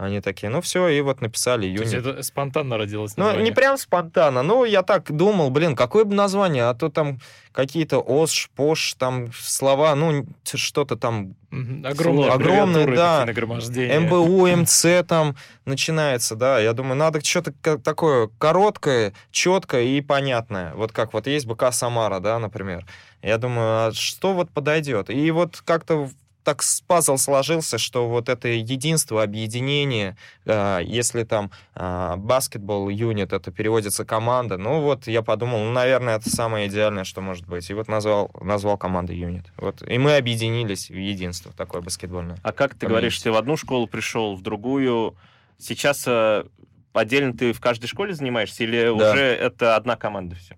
Они 0.00 0.22
такие, 0.22 0.48
ну 0.48 0.62
все, 0.62 0.88
и 0.88 0.98
вот 1.02 1.20
написали 1.20 1.66
юнит. 1.66 1.90
То 1.90 1.96
есть 1.96 2.06
это 2.06 2.22
спонтанно 2.22 2.78
родилось 2.78 3.18
название? 3.18 3.38
Ну, 3.38 3.44
не 3.44 3.52
прям 3.52 3.76
спонтанно, 3.76 4.42
ну, 4.42 4.64
я 4.64 4.82
так 4.82 5.14
думал, 5.14 5.50
блин, 5.50 5.76
какое 5.76 6.04
бы 6.06 6.14
название, 6.14 6.64
а 6.64 6.74
то 6.74 6.88
там 6.88 7.18
какие-то 7.52 7.98
ОС, 7.98 8.48
ПОШ, 8.56 8.94
там 8.94 9.30
слова, 9.34 9.94
ну, 9.94 10.24
что-то 10.42 10.96
там... 10.96 11.34
Огромное, 11.84 12.32
огромное 12.32 12.86
да. 12.86 13.26
МБУ, 13.26 14.46
МЦ 14.46 14.86
там 15.06 15.36
начинается, 15.66 16.34
да. 16.34 16.60
Я 16.60 16.72
думаю, 16.72 16.96
надо 16.96 17.22
что-то 17.22 17.52
такое 17.78 18.30
короткое, 18.38 19.12
четкое 19.30 19.82
и 19.82 20.00
понятное. 20.00 20.72
Вот 20.76 20.92
как 20.92 21.12
вот 21.12 21.26
есть 21.26 21.44
БК 21.44 21.72
Самара, 21.72 22.20
да, 22.20 22.38
например. 22.38 22.86
Я 23.20 23.36
думаю, 23.36 23.88
а 23.88 23.92
что 23.92 24.32
вот 24.32 24.48
подойдет? 24.50 25.10
И 25.10 25.30
вот 25.30 25.60
как-то 25.62 26.08
так 26.44 26.62
пазл 26.86 27.16
сложился, 27.16 27.78
что 27.78 28.08
вот 28.08 28.28
это 28.28 28.48
единство, 28.48 29.22
объединение, 29.22 30.16
э, 30.46 30.80
если 30.84 31.24
там 31.24 31.50
э, 31.74 32.14
баскетбол 32.16 32.88
юнит, 32.88 33.32
это 33.32 33.50
переводится 33.50 34.04
команда, 34.04 34.56
ну 34.56 34.80
вот 34.80 35.06
я 35.06 35.22
подумал, 35.22 35.60
ну, 35.60 35.72
наверное, 35.72 36.16
это 36.16 36.30
самое 36.30 36.68
идеальное, 36.68 37.04
что 37.04 37.20
может 37.20 37.46
быть. 37.46 37.68
И 37.70 37.74
вот 37.74 37.88
назвал, 37.88 38.30
назвал 38.40 38.78
команду 38.78 39.12
юнит. 39.12 39.46
Вот. 39.56 39.82
И 39.88 39.98
мы 39.98 40.16
объединились 40.16 40.88
в 40.88 40.94
единство 40.94 41.52
такое 41.52 41.82
баскетбольное. 41.82 42.38
А 42.42 42.52
как 42.52 42.74
ты 42.74 42.86
говоришь, 42.86 43.18
ты 43.20 43.30
в 43.30 43.36
одну 43.36 43.56
школу 43.56 43.86
пришел, 43.86 44.34
в 44.34 44.42
другую? 44.42 45.16
Сейчас 45.58 46.04
э, 46.06 46.44
отдельно 46.92 47.36
ты 47.36 47.52
в 47.52 47.60
каждой 47.60 47.86
школе 47.86 48.14
занимаешься 48.14 48.64
или 48.64 48.84
да. 48.84 48.92
уже 48.92 49.20
это 49.20 49.76
одна 49.76 49.96
команда 49.96 50.36
все? 50.36 50.56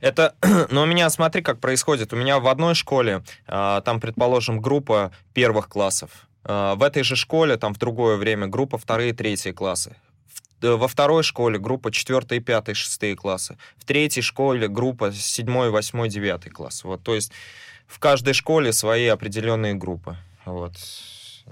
Это, 0.00 0.34
ну, 0.70 0.82
у 0.82 0.86
меня, 0.86 1.08
смотри, 1.10 1.42
как 1.42 1.60
происходит. 1.60 2.12
У 2.12 2.16
меня 2.16 2.38
в 2.38 2.48
одной 2.48 2.74
школе, 2.74 3.22
а, 3.46 3.80
там, 3.80 4.00
предположим, 4.00 4.60
группа 4.60 5.12
первых 5.32 5.68
классов. 5.68 6.10
А, 6.44 6.74
в 6.74 6.82
этой 6.82 7.02
же 7.02 7.16
школе, 7.16 7.56
там, 7.56 7.74
в 7.74 7.78
другое 7.78 8.16
время, 8.16 8.46
группа 8.46 8.78
вторые, 8.78 9.12
третьи 9.12 9.52
классы. 9.52 9.96
Э, 10.64 10.76
во 10.76 10.88
второй 10.88 11.22
школе 11.22 11.58
группа 11.58 11.92
четвертые, 11.92 12.40
пятые, 12.40 12.74
шестые 12.74 13.16
классы. 13.16 13.58
В 13.76 13.84
третьей 13.84 14.22
школе 14.22 14.68
группа 14.68 15.12
седьмой, 15.12 15.70
восьмой, 15.70 16.08
девятый 16.08 16.50
класс. 16.50 16.84
Вот, 16.84 17.02
то 17.02 17.14
есть 17.14 17.32
в 17.86 17.98
каждой 17.98 18.32
школе 18.34 18.72
свои 18.72 19.06
определенные 19.06 19.74
группы. 19.74 20.16
Вот. 20.46 20.72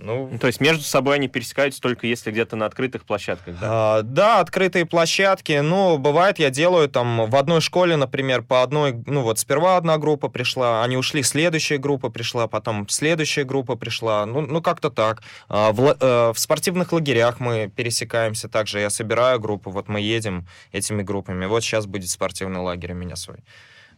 Ну, 0.01 0.29
ну, 0.33 0.39
то 0.39 0.47
есть 0.47 0.61
между 0.61 0.83
собой 0.83 1.17
они 1.17 1.29
пересекаются 1.29 1.81
только 1.81 2.07
если 2.07 2.31
где-то 2.31 2.57
на 2.57 2.67
открытых 2.67 3.05
площадках, 3.05 3.59
да? 3.61 3.69
А, 3.99 4.03
да, 4.03 4.41
открытые 4.41 4.87
площадки. 4.87 5.61
Ну, 5.63 5.99
бывает, 5.99 6.39
я 6.39 6.51
делаю 6.51 6.89
там 6.89 7.29
в 7.29 7.37
одной 7.37 7.61
школе, 7.61 7.97
например, 7.97 8.43
по 8.43 8.63
одной, 8.63 8.95
ну 9.07 9.23
вот 9.23 9.39
сперва 9.39 9.77
одна 9.77 9.99
группа 9.99 10.29
пришла, 10.29 10.83
они 10.83 10.97
ушли, 10.97 11.23
следующая 11.23 11.77
группа 11.77 12.09
пришла, 12.09 12.49
потом 12.49 12.89
следующая 12.89 13.45
группа 13.45 13.77
пришла. 13.77 14.25
Ну, 14.25 14.41
ну 14.41 14.63
как-то 14.63 14.91
так. 14.91 15.23
А, 15.49 15.73
в, 15.73 15.97
э, 16.01 16.33
в 16.33 16.39
спортивных 16.39 16.93
лагерях 16.93 17.39
мы 17.39 17.71
пересекаемся 17.75 18.49
также. 18.49 18.81
Я 18.81 18.89
собираю 18.89 19.41
группу, 19.41 19.71
вот 19.71 19.89
мы 19.89 20.01
едем 20.01 20.47
этими 20.73 21.03
группами. 21.03 21.45
Вот 21.45 21.63
сейчас 21.63 21.87
будет 21.87 22.09
спортивный 22.09 22.61
лагерь 22.61 22.93
у 22.93 22.97
меня 22.97 23.17
свой. 23.17 23.45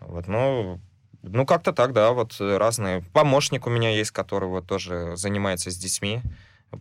Вот, 0.00 0.26
ну, 0.26 0.80
ну, 1.28 1.46
как-то 1.46 1.72
так, 1.72 1.92
да, 1.92 2.12
вот 2.12 2.36
э, 2.40 2.56
разные. 2.56 3.02
Помощник 3.12 3.66
у 3.66 3.70
меня 3.70 3.90
есть, 3.90 4.10
который 4.10 4.48
вот 4.48 4.66
тоже 4.66 5.16
занимается 5.16 5.70
с 5.70 5.76
детьми, 5.76 6.22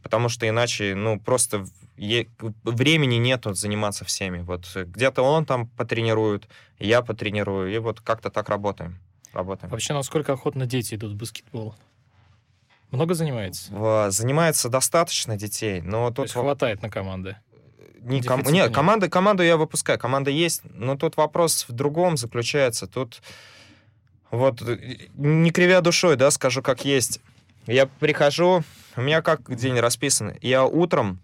потому 0.01 0.29
что 0.29 0.47
иначе, 0.47 0.95
ну, 0.95 1.19
просто 1.19 1.65
времени 1.97 3.15
нет 3.15 3.45
вот, 3.45 3.57
заниматься 3.57 4.05
всеми. 4.05 4.39
Вот 4.39 4.65
где-то 4.75 5.21
он 5.21 5.45
там 5.45 5.67
потренирует, 5.67 6.47
я 6.79 7.01
потренирую, 7.01 7.73
и 7.73 7.77
вот 7.77 8.01
как-то 8.01 8.29
так 8.29 8.49
работаем. 8.49 8.99
работаем. 9.31 9.71
Вообще, 9.71 9.93
насколько 9.93 10.33
охотно 10.33 10.65
дети 10.65 10.95
идут 10.95 11.13
в 11.13 11.15
баскетбол? 11.15 11.75
Много 12.91 13.15
занимается? 13.15 14.11
Занимается 14.11 14.69
достаточно 14.69 15.35
детей, 15.35 15.81
но 15.81 16.09
тут... 16.09 16.15
То 16.15 16.21
есть 16.23 16.33
хватает 16.33 16.81
на 16.81 16.89
команды? 16.89 17.37
Не, 18.01 18.21
ком... 18.21 18.41
Нет, 18.43 18.73
команды, 18.73 19.09
команду 19.09 19.43
я 19.43 19.57
выпускаю, 19.57 19.97
команда 19.97 20.29
есть, 20.29 20.61
но 20.65 20.97
тут 20.97 21.17
вопрос 21.17 21.65
в 21.67 21.71
другом 21.71 22.17
заключается. 22.17 22.85
Тут 22.85 23.21
вот, 24.33 24.63
не 25.13 25.51
кривя 25.51 25.81
душой, 25.81 26.15
да, 26.15 26.31
скажу 26.31 26.63
как 26.63 26.85
есть. 26.85 27.21
Я 27.67 27.85
прихожу, 27.85 28.63
у 28.95 29.01
меня 29.01 29.21
как 29.21 29.55
день 29.55 29.79
расписан. 29.79 30.33
Я 30.41 30.65
утром, 30.65 31.19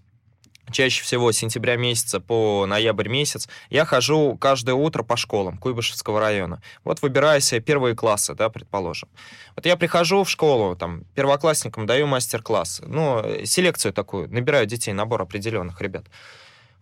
чаще 0.71 1.01
всего 1.01 1.31
с 1.31 1.37
сентября 1.37 1.75
месяца 1.75 2.19
по 2.19 2.67
ноябрь 2.67 3.09
месяц, 3.09 3.49
я 3.71 3.83
хожу 3.83 4.37
каждое 4.37 4.75
утро 4.75 5.01
по 5.01 5.17
школам 5.17 5.57
Куйбышевского 5.57 6.19
района. 6.19 6.61
Вот 6.83 7.01
выбираю 7.01 7.41
себе 7.41 7.61
первые 7.61 7.95
классы, 7.95 8.35
да, 8.35 8.49
предположим. 8.49 9.09
Вот 9.55 9.65
я 9.65 9.75
прихожу 9.75 10.23
в 10.23 10.29
школу, 10.29 10.75
там, 10.75 11.03
первоклассникам 11.15 11.87
даю 11.87 12.05
мастер-класс, 12.05 12.83
ну, 12.85 13.25
селекцию 13.43 13.91
такую, 13.91 14.31
набираю 14.31 14.67
детей, 14.67 14.93
набор 14.93 15.23
определенных 15.23 15.81
ребят. 15.81 16.05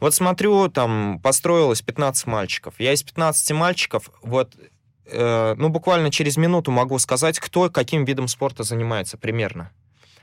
Вот 0.02 0.14
смотрю, 0.14 0.68
там 0.68 1.22
построилось 1.24 1.82
15 1.82 2.28
мальчиков. 2.28 2.76
Я 2.80 2.92
из 2.92 3.02
15 3.02 3.52
мальчиков, 3.54 4.12
вот 4.22 4.54
Э, 5.10 5.56
ну, 5.58 5.70
буквально 5.70 6.12
через 6.12 6.38
минуту 6.38 6.72
могу 6.72 7.00
сказать, 7.00 7.40
кто 7.40 7.70
каким 7.70 8.06
видом 8.06 8.28
спорта 8.28 8.64
занимается 8.64 9.18
примерно. 9.18 9.72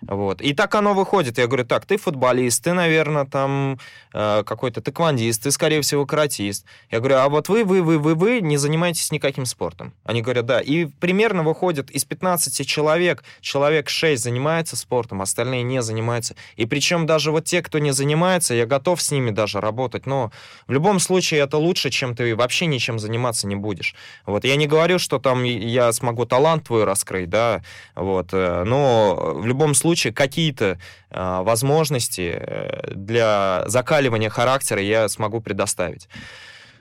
Вот. 0.08 0.40
И 0.40 0.54
так 0.54 0.74
оно 0.74 0.94
выходит. 0.94 1.38
Я 1.38 1.46
говорю, 1.46 1.64
так, 1.64 1.86
ты 1.86 1.96
футболист, 1.96 2.62
ты, 2.64 2.72
наверное, 2.72 3.24
там 3.24 3.78
э, 4.12 4.42
какой-то 4.44 4.80
тэквондист, 4.80 5.42
ты, 5.42 5.50
скорее 5.50 5.80
всего, 5.80 6.06
каратист. 6.06 6.64
Я 6.90 7.00
говорю, 7.00 7.16
а 7.16 7.28
вот 7.28 7.48
вы, 7.48 7.64
вы, 7.64 7.82
вы, 7.82 7.98
вы, 7.98 8.14
вы 8.14 8.40
не 8.40 8.56
занимаетесь 8.56 9.10
никаким 9.12 9.46
спортом. 9.46 9.92
Они 10.04 10.22
говорят, 10.22 10.46
да. 10.46 10.60
И 10.60 10.86
примерно 10.86 11.42
выходит 11.42 11.90
из 11.90 12.04
15 12.04 12.66
человек, 12.66 13.24
человек 13.40 13.88
6 13.88 14.22
занимается 14.22 14.76
спортом, 14.76 15.22
остальные 15.22 15.62
не 15.62 15.82
занимаются. 15.82 16.34
И 16.56 16.66
причем 16.66 17.06
даже 17.06 17.30
вот 17.30 17.44
те, 17.44 17.62
кто 17.62 17.78
не 17.78 17.92
занимается, 17.92 18.54
я 18.54 18.66
готов 18.66 19.00
с 19.00 19.10
ними 19.10 19.30
даже 19.30 19.60
работать. 19.60 20.06
Но 20.06 20.30
в 20.66 20.72
любом 20.72 21.00
случае 21.00 21.40
это 21.40 21.56
лучше, 21.56 21.90
чем 21.90 22.14
ты 22.14 22.36
вообще 22.36 22.66
ничем 22.66 22.98
заниматься 22.98 23.46
не 23.46 23.56
будешь. 23.56 23.94
Вот. 24.26 24.44
Я 24.44 24.56
не 24.56 24.66
говорю, 24.66 24.98
что 24.98 25.18
там 25.18 25.44
я 25.44 25.92
смогу 25.92 26.26
талант 26.26 26.64
твой 26.64 26.84
раскрыть, 26.84 27.30
да, 27.30 27.62
вот. 27.94 28.28
Э, 28.32 28.64
но 28.64 29.34
в 29.34 29.46
любом 29.46 29.74
случае 29.74 29.93
случае 29.94 30.12
какие-то 30.12 30.78
э, 31.10 31.42
возможности 31.42 32.36
э, 32.36 32.92
для 32.94 33.64
закаливания 33.66 34.30
характера 34.30 34.82
я 34.82 35.08
смогу 35.08 35.40
предоставить. 35.40 36.08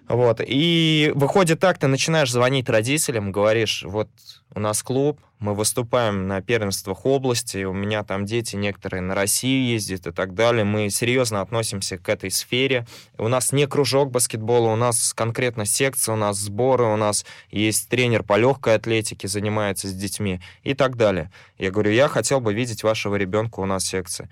Вот. 0.08 0.42
И 0.46 1.12
выходит 1.16 1.60
так, 1.60 1.78
ты 1.78 1.88
начинаешь 1.88 2.32
звонить 2.32 2.70
родителям, 2.70 3.32
говоришь, 3.32 3.84
вот 3.84 4.10
у 4.54 4.60
нас 4.60 4.84
клуб, 4.84 5.20
мы 5.40 5.56
выступаем 5.56 6.28
на 6.28 6.42
первенствах 6.42 7.06
области, 7.06 7.64
у 7.64 7.74
меня 7.74 8.04
там 8.04 8.26
дети 8.26 8.56
некоторые 8.56 9.02
на 9.02 9.16
Россию 9.16 9.66
ездят 9.66 10.08
и 10.08 10.12
так 10.12 10.36
далее. 10.36 10.64
Мы 10.64 10.90
серьезно 10.90 11.42
относимся 11.42 11.98
к 11.98 12.08
этой 12.08 12.32
сфере. 12.32 12.86
У 13.18 13.28
нас 13.28 13.52
не 13.52 13.66
кружок 13.66 14.12
баскетбола, 14.12 14.70
у 14.70 14.76
нас 14.76 15.14
конкретно 15.14 15.66
секция, 15.66 16.14
у 16.14 16.18
нас 16.18 16.38
сборы, 16.38 16.86
у 16.86 16.96
нас 16.96 17.26
есть 17.50 17.90
тренер 17.90 18.24
по 18.24 18.38
легкой 18.38 18.76
атлетике, 18.76 19.28
занимается 19.28 19.88
с 19.88 19.94
детьми 19.94 20.40
и 20.64 20.74
так 20.74 20.96
далее. 20.96 21.32
Я 21.58 21.72
говорю, 21.72 21.92
я 21.92 22.08
хотел 22.08 22.40
бы 22.40 22.54
видеть 22.54 22.84
вашего 22.84 23.16
ребенка 23.16 23.60
у 23.60 23.66
нас 23.66 23.84
в 23.84 23.88
секции. 23.88 24.30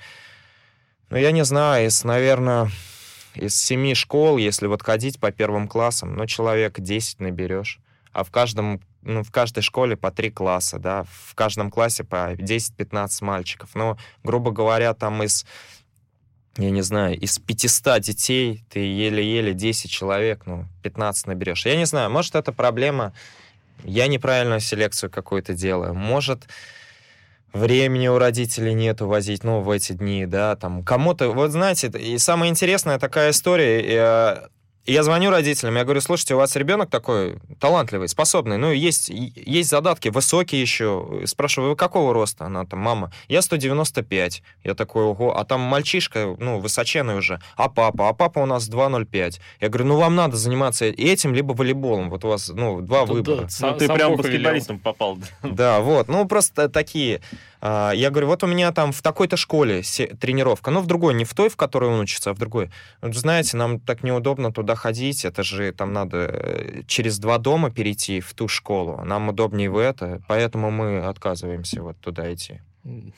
Ну, 1.10 1.18
я 1.18 1.32
не 1.32 1.44
знаю, 1.44 1.88
из, 1.88 2.06
наверное, 2.06 2.70
из 3.36 3.56
семи 3.56 3.96
школ, 3.96 4.38
если 4.38 4.68
вот 4.68 4.82
ходить 4.82 5.20
по 5.20 5.32
первым 5.32 5.68
классам, 5.68 6.16
ну, 6.16 6.26
человек 6.26 6.80
10 6.80 7.20
наберешь. 7.20 7.80
А 8.12 8.24
в 8.24 8.32
каждом 8.32 8.82
ну, 9.04 9.24
в 9.24 9.32
каждой 9.32 9.62
школе 9.62 9.98
по 9.98 10.12
три 10.12 10.30
класса, 10.30 10.78
да, 10.78 11.06
в 11.10 11.34
каждом 11.36 11.72
классе 11.72 12.04
по 12.04 12.34
10-15 12.34 13.24
мальчиков. 13.24 13.72
Но, 13.74 13.98
грубо 14.24 14.52
говоря, 14.52 14.94
там 14.94 15.24
из, 15.24 15.46
я 16.58 16.70
не 16.70 16.82
знаю, 16.82 17.20
из 17.20 17.40
500 17.40 18.02
детей 18.02 18.64
ты 18.70 18.80
еле-еле 18.80 19.54
10 19.54 19.90
человек, 19.90 20.44
ну, 20.46 20.66
15 20.84 21.28
наберешь. 21.28 21.66
Я 21.66 21.76
не 21.76 21.86
знаю, 21.86 22.12
может, 22.12 22.36
это 22.36 22.52
проблема, 22.52 23.14
я 23.84 24.08
неправильную 24.08 24.60
селекцию 24.60 25.10
какую-то 25.10 25.54
делаю, 25.54 25.94
может, 25.94 26.48
времени 27.54 28.08
у 28.08 28.18
родителей 28.18 28.74
нету 28.74 29.08
возить, 29.08 29.44
ну, 29.44 29.62
в 29.62 29.70
эти 29.70 29.94
дни, 29.94 30.26
да, 30.26 30.56
там, 30.56 30.84
кому-то, 30.84 31.30
вот 31.30 31.52
знаете, 31.52 31.88
и 31.88 32.18
самая 32.18 32.50
интересная 32.50 33.00
такая 33.00 33.32
история, 33.32 34.50
и 34.86 34.94
я 34.94 35.04
звоню 35.04 35.30
родителям, 35.30 35.76
я 35.76 35.84
говорю, 35.84 36.02
слушайте, 36.02 36.34
у 36.34 36.38
вас 36.38 36.56
ребенок 36.56 36.90
такой 36.90 37.38
талантливый, 37.60 38.08
способный, 38.08 38.58
ну, 38.58 38.72
есть, 38.72 39.10
есть 39.10 39.70
задатки, 39.70 40.10
высокие 40.10 40.60
еще. 40.60 41.22
Спрашиваю, 41.26 41.72
вы 41.72 41.76
какого 41.76 42.14
роста? 42.14 42.46
Она 42.46 42.66
там, 42.66 42.80
мама, 42.80 43.12
я 43.28 43.42
195. 43.42 44.42
Я 44.64 44.74
такой, 44.74 45.04
ого, 45.04 45.38
а 45.38 45.46
там 45.46 45.62
мальчишка, 45.62 46.36
ну, 46.40 46.60
высоченный 46.60 47.18
уже. 47.18 47.40
А 47.56 47.70
папа? 47.70 48.10
А 48.10 48.14
папа 48.14 48.40
у 48.40 48.46
нас 48.46 48.68
2,05. 48.70 49.40
Я 49.60 49.70
говорю, 49.70 49.86
ну, 49.86 49.98
вам 49.98 50.16
надо 50.16 50.36
заниматься 50.38 50.86
этим, 50.86 51.36
либо 51.36 51.54
волейболом. 51.54 52.10
Вот 52.10 52.26
у 52.26 52.30
вас, 52.30 52.50
ну, 52.50 52.82
два 52.82 53.02
Тут, 53.02 53.10
выбора. 53.10 53.48
Да, 53.60 53.72
ну, 53.72 53.78
ты 53.78 53.88
прям 53.88 54.16
баскетболистом 54.16 54.80
попал. 54.80 55.18
Да, 55.44 55.82
вот. 55.82 56.08
Ну, 56.08 56.28
просто 56.28 56.70
такие 56.70 57.22
я 57.62 58.10
говорю, 58.10 58.28
вот 58.28 58.44
у 58.44 58.48
меня 58.48 58.72
там 58.72 58.92
в 58.92 59.02
такой-то 59.02 59.38
школе 59.38 59.82
тренировка, 60.20 60.72
но 60.72 60.82
в 60.82 60.88
другой, 60.88 61.14
не 61.14 61.26
в 61.26 61.34
той, 61.34 61.50
в 61.50 61.56
которой 61.56 61.90
он 61.92 62.00
учится, 62.00 62.32
а 62.32 62.34
в 62.34 62.40
другой. 62.40 62.72
Вот, 63.02 63.16
знаете, 63.16 63.58
нам 63.58 63.80
так 63.80 64.04
неудобно 64.04 64.52
туда 64.52 64.76
ходить, 64.76 65.26
это 65.26 65.44
же 65.44 65.72
там 65.72 65.94
надо 65.94 66.18
э, 66.18 66.82
через 66.88 67.20
два 67.20 67.38
дома 67.38 67.70
перейти 67.70 68.20
в 68.20 68.34
ту 68.34 68.48
школу. 68.48 69.02
Нам 69.06 69.30
удобнее 69.30 69.70
в 69.70 69.78
это, 69.78 70.22
поэтому 70.28 70.72
мы 70.72 71.00
отказываемся 71.00 71.82
вот 71.82 71.98
туда 72.00 72.34
идти. 72.34 72.62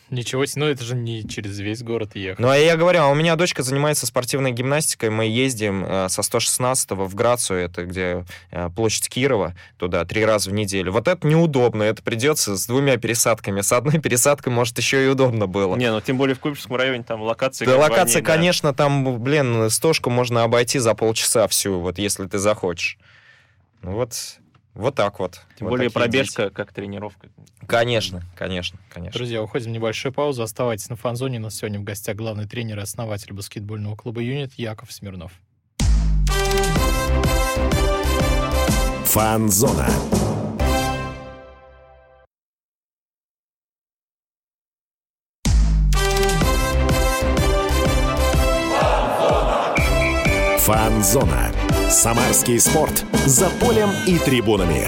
Ничего 0.10 0.46
себе, 0.46 0.66
ну 0.66 0.68
это 0.68 0.84
же 0.84 0.94
не 0.94 1.28
через 1.28 1.58
весь 1.60 1.84
город 1.84 2.16
ехать. 2.16 2.40
Ну, 2.40 2.50
а 2.50 2.58
я 2.58 2.76
говорю, 2.76 3.00
а 3.02 3.08
у 3.08 3.16
меня 3.16 3.38
дочка 3.38 3.64
занимается 3.64 4.06
спортивной 4.06 4.52
гимнастикой, 4.52 5.10
мы 5.10 5.26
ездим 5.26 5.86
э, 5.86 6.10
со 6.10 6.22
116 6.22 6.92
в 6.92 7.16
Грацию, 7.16 7.60
это 7.60 7.86
где 7.86 8.26
э, 8.52 8.70
площадь 8.76 9.08
Кирова, 9.08 9.56
туда 9.78 10.04
три 10.04 10.26
раза 10.26 10.50
в 10.50 10.54
неделю. 10.54 10.92
Вот 10.92 11.08
это 11.08 11.26
неудобно, 11.26 11.84
это 11.84 12.04
придется 12.04 12.58
с 12.58 12.68
двумя 12.68 12.98
пересадками. 12.98 13.62
С 13.62 13.72
одной 13.72 14.00
пересадкой, 14.02 14.52
может, 14.52 14.78
еще 14.78 15.06
и 15.06 15.08
удобно 15.08 15.48
было. 15.48 15.78
Не, 15.78 15.92
ну 15.92 16.02
тем 16.02 16.18
более 16.18 16.36
в 16.36 16.40
Куйбышевском 16.40 16.76
районе 16.76 17.04
там 17.04 17.22
локации... 17.22 17.66
Да, 17.66 17.78
локация, 17.78 18.22
да. 18.22 18.34
конечно, 18.34 18.74
там, 18.74 19.22
блин, 19.22 19.70
стошку 19.70 20.10
можно 20.10 20.44
обойти 20.44 20.80
за 20.80 20.94
полчаса 20.94 21.48
всю, 21.48 21.80
вот 21.80 22.00
если 22.00 22.28
ты 22.28 22.38
захочешь. 22.38 22.98
Ну 23.82 23.94
вот, 23.94 24.14
вот 24.74 24.96
так 24.96 25.20
вот. 25.20 25.42
Тем 25.58 25.68
вот 25.68 25.72
более 25.72 25.92
пробежка 25.92 26.44
дети. 26.44 26.54
как 26.54 26.74
тренировка. 26.74 27.30
Конечно, 27.68 28.24
конечно, 28.36 28.80
конечно. 28.90 29.18
Друзья, 29.18 29.42
уходим 29.42 29.72
в 29.72 29.74
небольшую 29.74 30.12
паузу. 30.14 30.42
Оставайтесь 30.44 30.90
на 30.90 30.96
фанзоне. 30.96 31.38
У 31.38 31.42
нас 31.42 31.56
сегодня 31.56 31.80
в 31.80 31.84
гостях 31.84 32.16
главный 32.16 32.48
тренер 32.48 32.80
и 32.80 32.82
основатель 32.82 33.34
баскетбольного 33.34 33.96
клуба 33.96 34.22
«Юнит» 34.22 34.54
Яков 34.54 34.92
Смирнов. 34.92 35.32
Фанзона. 39.06 39.88
Фанзона. 50.58 51.52
Самарский 51.90 52.60
спорт. 52.60 53.06
За 53.26 53.50
полем 53.50 53.90
и 54.08 54.18
трибунами. 54.18 54.88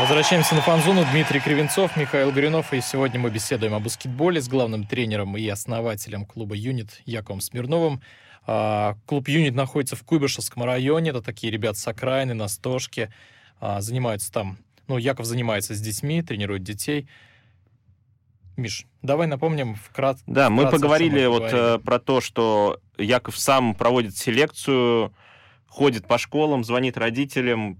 Возвращаемся 0.00 0.54
на 0.54 0.62
фанзону. 0.62 1.04
Дмитрий 1.12 1.40
Кривенцов, 1.40 1.96
Михаил 1.96 2.32
Горюнов. 2.32 2.72
И 2.72 2.80
сегодня 2.80 3.20
мы 3.20 3.30
беседуем 3.30 3.74
о 3.74 3.78
баскетболе 3.78 4.40
с 4.40 4.48
главным 4.48 4.84
тренером 4.84 5.36
и 5.36 5.46
основателем 5.48 6.26
клуба 6.26 6.54
«Юнит» 6.54 7.02
Яковом 7.06 7.40
Смирновым. 7.40 8.02
А, 8.46 8.96
клуб 9.06 9.28
«Юнит» 9.28 9.54
находится 9.54 9.94
в 9.94 10.02
Куйбышевском 10.02 10.64
районе. 10.64 11.10
Это 11.10 11.22
такие 11.22 11.52
ребята 11.52 11.78
с 11.78 11.86
окраины, 11.86 12.34
на 12.34 12.48
Стошке. 12.48 13.12
А, 13.60 13.80
занимаются 13.80 14.32
там... 14.32 14.58
Ну, 14.88 14.98
Яков 14.98 15.26
занимается 15.26 15.74
с 15.74 15.80
детьми, 15.80 16.22
тренирует 16.22 16.64
детей. 16.64 17.08
Миш, 18.56 18.86
давай 19.00 19.26
напомним 19.26 19.76
вкратце. 19.76 20.22
Да, 20.26 20.50
мы 20.50 20.68
поговорили 20.70 21.24
вот 21.26 21.44
э, 21.52 21.78
про 21.78 21.98
то, 21.98 22.20
что 22.20 22.80
Яков 23.02 23.38
сам 23.38 23.74
проводит 23.74 24.16
селекцию, 24.16 25.12
ходит 25.66 26.06
по 26.06 26.18
школам, 26.18 26.64
звонит 26.64 26.96
родителям, 26.98 27.78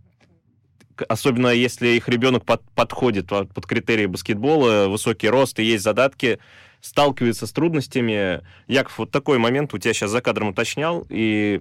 особенно 1.08 1.48
если 1.48 1.88
их 1.88 2.08
ребенок 2.08 2.44
под, 2.44 2.62
подходит 2.72 3.28
под, 3.28 3.52
под 3.52 3.66
критерии 3.66 4.06
баскетбола, 4.06 4.88
высокий 4.88 5.28
рост 5.28 5.58
и 5.58 5.64
есть 5.64 5.84
задатки, 5.84 6.38
сталкивается 6.80 7.46
с 7.46 7.52
трудностями. 7.52 8.42
Яков, 8.66 8.98
вот 8.98 9.10
такой 9.10 9.38
момент 9.38 9.72
у 9.74 9.78
тебя 9.78 9.94
сейчас 9.94 10.10
за 10.10 10.20
кадром 10.20 10.48
уточнял, 10.48 11.06
и 11.08 11.60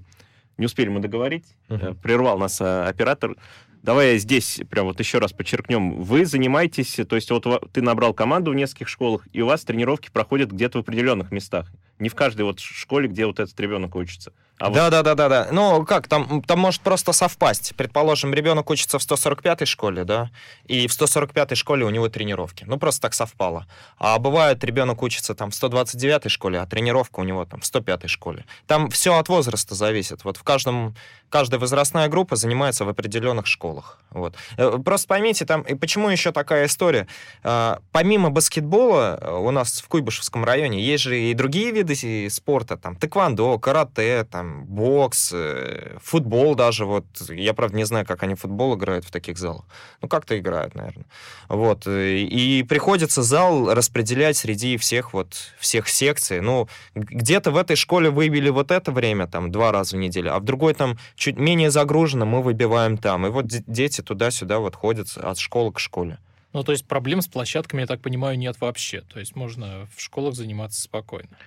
не 0.57 0.65
успели 0.65 0.89
мы 0.89 0.99
договорить, 0.99 1.45
uh-huh. 1.69 1.95
прервал 2.01 2.37
нас 2.37 2.59
э, 2.61 2.83
оператор. 2.83 3.35
Давай 3.83 4.19
здесь 4.19 4.61
прям 4.69 4.85
вот 4.85 4.99
еще 4.99 5.17
раз 5.17 5.33
подчеркнем. 5.33 6.01
Вы 6.01 6.25
занимаетесь, 6.25 6.99
то 7.07 7.15
есть 7.15 7.31
вот 7.31 7.71
ты 7.73 7.81
набрал 7.81 8.13
команду 8.13 8.51
в 8.51 8.55
нескольких 8.55 8.87
школах, 8.87 9.27
и 9.33 9.41
у 9.41 9.47
вас 9.47 9.63
тренировки 9.63 10.09
проходят 10.11 10.51
где-то 10.51 10.77
в 10.77 10.81
определенных 10.81 11.31
местах. 11.31 11.71
Не 12.01 12.09
в 12.09 12.15
каждой 12.15 12.41
вот 12.41 12.59
школе, 12.59 13.07
где 13.07 13.27
вот 13.27 13.39
этот 13.39 13.57
ребенок 13.59 13.95
учится. 13.95 14.33
А 14.61 14.69
да, 14.69 14.83
вот... 14.83 14.91
да, 14.91 15.01
да, 15.01 15.15
да, 15.15 15.29
да. 15.29 15.47
Ну, 15.51 15.83
как, 15.85 16.07
там, 16.07 16.43
там 16.43 16.59
может 16.59 16.81
просто 16.81 17.13
совпасть. 17.13 17.73
Предположим, 17.75 18.31
ребенок 18.31 18.69
учится 18.69 18.99
в 18.99 19.01
145-й 19.01 19.65
школе, 19.65 20.03
да, 20.03 20.29
и 20.65 20.87
в 20.87 20.91
145-й 20.91 21.55
школе 21.55 21.83
у 21.83 21.89
него 21.89 22.09
тренировки. 22.09 22.63
Ну, 22.67 22.77
просто 22.77 23.01
так 23.01 23.15
совпало. 23.15 23.65
А 23.97 24.19
бывает, 24.19 24.63
ребенок 24.63 25.01
учится 25.01 25.33
там 25.33 25.49
в 25.49 25.53
129-й 25.55 26.29
школе, 26.29 26.59
а 26.59 26.67
тренировка 26.67 27.21
у 27.21 27.23
него 27.23 27.43
там 27.45 27.59
в 27.59 27.63
105-й 27.63 28.07
школе. 28.07 28.45
Там 28.67 28.91
все 28.91 29.17
от 29.17 29.29
возраста 29.29 29.73
зависит. 29.73 30.23
Вот 30.23 30.37
в 30.37 30.43
каждом, 30.43 30.95
каждая 31.29 31.59
возрастная 31.59 32.07
группа 32.07 32.35
занимается 32.35 32.85
в 32.85 32.89
определенных 32.89 33.47
школах. 33.47 33.97
Вот. 34.11 34.35
Э, 34.57 34.77
просто 34.77 35.07
поймите, 35.07 35.45
там, 35.45 35.63
и 35.63 35.73
почему 35.73 36.09
еще 36.09 36.31
такая 36.31 36.67
история? 36.67 37.07
А, 37.41 37.79
помимо 37.91 38.29
баскетбола 38.29 39.17
э, 39.19 39.31
у 39.31 39.49
нас 39.49 39.81
в 39.81 39.87
Куйбышевском 39.87 40.45
районе 40.45 40.83
есть 40.83 41.03
же 41.03 41.19
и 41.19 41.33
другие 41.33 41.71
виды 41.71 42.29
спорта, 42.29 42.77
там, 42.77 42.95
тэквондо, 42.95 43.57
карате, 43.57 44.23
там, 44.25 44.50
бокс, 44.65 45.31
э, 45.33 45.97
футбол 46.01 46.55
даже. 46.55 46.85
Вот 46.85 47.05
я, 47.29 47.53
правда, 47.53 47.77
не 47.77 47.85
знаю, 47.85 48.05
как 48.05 48.23
они 48.23 48.35
футбол 48.35 48.75
играют 48.75 49.05
в 49.05 49.11
таких 49.11 49.37
залах. 49.37 49.65
Ну, 50.01 50.07
как-то 50.07 50.37
играют, 50.37 50.75
наверное. 50.75 51.05
Вот. 51.49 51.87
Э, 51.87 52.17
и 52.17 52.63
приходится 52.63 53.23
зал 53.23 53.73
распределять 53.73 54.37
среди 54.37 54.77
всех 54.77 55.13
вот, 55.13 55.35
всех 55.59 55.87
секций. 55.87 56.41
Ну, 56.41 56.67
где-то 56.95 57.51
в 57.51 57.57
этой 57.57 57.75
школе 57.75 58.09
выбили 58.09 58.49
вот 58.49 58.71
это 58.71 58.91
время, 58.91 59.27
там, 59.27 59.51
два 59.51 59.71
раза 59.71 59.97
в 59.97 59.99
неделю, 59.99 60.33
а 60.33 60.39
в 60.39 60.43
другой 60.43 60.73
там 60.73 60.97
чуть 61.15 61.37
менее 61.37 61.71
загружено, 61.71 62.25
мы 62.25 62.41
выбиваем 62.41 62.97
там. 62.97 63.25
И 63.27 63.29
вот 63.29 63.45
дети 63.47 64.01
туда-сюда 64.01 64.59
вот 64.59 64.75
ходят 64.75 65.07
от 65.17 65.37
школы 65.37 65.71
к 65.71 65.79
школе. 65.79 66.17
Ну, 66.53 66.63
то 66.63 66.73
есть 66.73 66.85
проблем 66.85 67.21
с 67.21 67.27
площадками, 67.27 67.81
я 67.81 67.87
так 67.87 68.01
понимаю, 68.01 68.37
нет 68.37 68.59
вообще. 68.59 69.01
То 69.01 69.19
есть 69.19 69.35
можно 69.35 69.87
в 69.95 70.01
школах 70.01 70.35
заниматься 70.35 70.81
спокойно. 70.81 71.37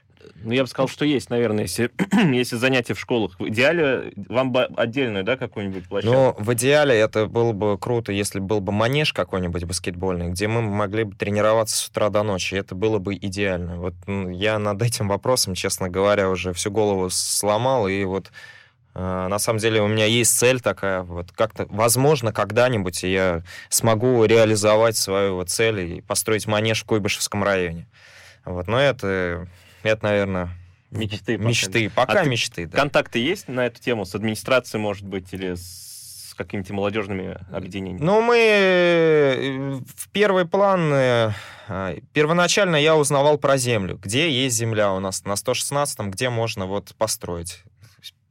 Ну, 0.42 0.52
я 0.52 0.62
бы 0.62 0.68
сказал, 0.68 0.88
что 0.88 1.04
есть, 1.04 1.30
наверное, 1.30 1.64
если, 1.64 1.90
если 2.32 2.56
занятия 2.56 2.94
в 2.94 3.00
школах. 3.00 3.38
В 3.38 3.48
идеале 3.48 4.12
вам 4.28 4.52
бы 4.52 4.64
отдельную, 4.64 5.24
да, 5.24 5.36
какую-нибудь 5.36 5.88
площадку? 5.88 6.14
Ну, 6.14 6.34
в 6.38 6.52
идеале 6.54 6.94
это 6.94 7.26
было 7.26 7.52
бы 7.52 7.78
круто, 7.78 8.12
если 8.12 8.40
был 8.40 8.60
бы 8.60 8.72
манеж 8.72 9.12
какой-нибудь 9.12 9.64
баскетбольный, 9.64 10.30
где 10.30 10.48
мы 10.48 10.62
могли 10.62 11.04
бы 11.04 11.14
тренироваться 11.14 11.76
с 11.76 11.88
утра 11.88 12.10
до 12.10 12.22
ночи. 12.22 12.54
Это 12.54 12.74
было 12.74 12.98
бы 12.98 13.14
идеально. 13.14 13.76
Вот 13.76 13.94
я 14.06 14.58
над 14.58 14.82
этим 14.82 15.08
вопросом, 15.08 15.54
честно 15.54 15.88
говоря, 15.88 16.28
уже 16.28 16.52
всю 16.52 16.70
голову 16.70 17.08
сломал, 17.10 17.88
и 17.88 18.04
вот 18.04 18.30
э, 18.94 19.26
на 19.28 19.38
самом 19.38 19.58
деле 19.58 19.80
у 19.82 19.88
меня 19.88 20.06
есть 20.06 20.36
цель 20.36 20.60
такая, 20.60 21.02
вот 21.02 21.32
как-то, 21.32 21.66
возможно, 21.70 22.32
когда-нибудь 22.32 23.02
я 23.02 23.42
смогу 23.68 24.24
реализовать 24.24 24.96
свою 24.96 25.42
цель 25.44 25.80
и 25.80 26.00
построить 26.00 26.46
манеж 26.46 26.82
в 26.82 26.86
Куйбышевском 26.86 27.42
районе. 27.42 27.86
Вот, 28.44 28.66
но 28.68 28.78
это 28.78 29.48
это, 29.88 30.04
наверное, 30.04 30.50
мечты. 30.90 31.38
Пока. 31.38 31.48
Мечты. 31.48 31.90
Пока 31.90 32.20
а 32.20 32.24
мечты, 32.24 32.66
да. 32.66 32.78
Контакты 32.78 33.18
есть 33.18 33.48
на 33.48 33.66
эту 33.66 33.80
тему 33.80 34.04
с 34.04 34.14
администрацией, 34.14 34.80
может 34.80 35.06
быть, 35.06 35.32
или 35.32 35.54
с 35.54 36.34
какими-то 36.36 36.74
молодежными 36.74 37.38
объединениями? 37.52 38.04
Ну, 38.04 38.20
мы 38.20 38.36
э, 38.36 39.80
в 39.96 40.08
первый 40.10 40.46
план... 40.46 40.92
Э, 40.92 41.32
первоначально 42.12 42.76
я 42.76 42.96
узнавал 42.96 43.38
про 43.38 43.56
землю. 43.56 43.98
Где 44.02 44.30
есть 44.30 44.56
земля 44.56 44.92
у 44.92 45.00
нас 45.00 45.24
на 45.24 45.32
116-м, 45.32 46.10
где 46.10 46.28
можно 46.28 46.66
вот 46.66 46.94
построить 46.96 47.62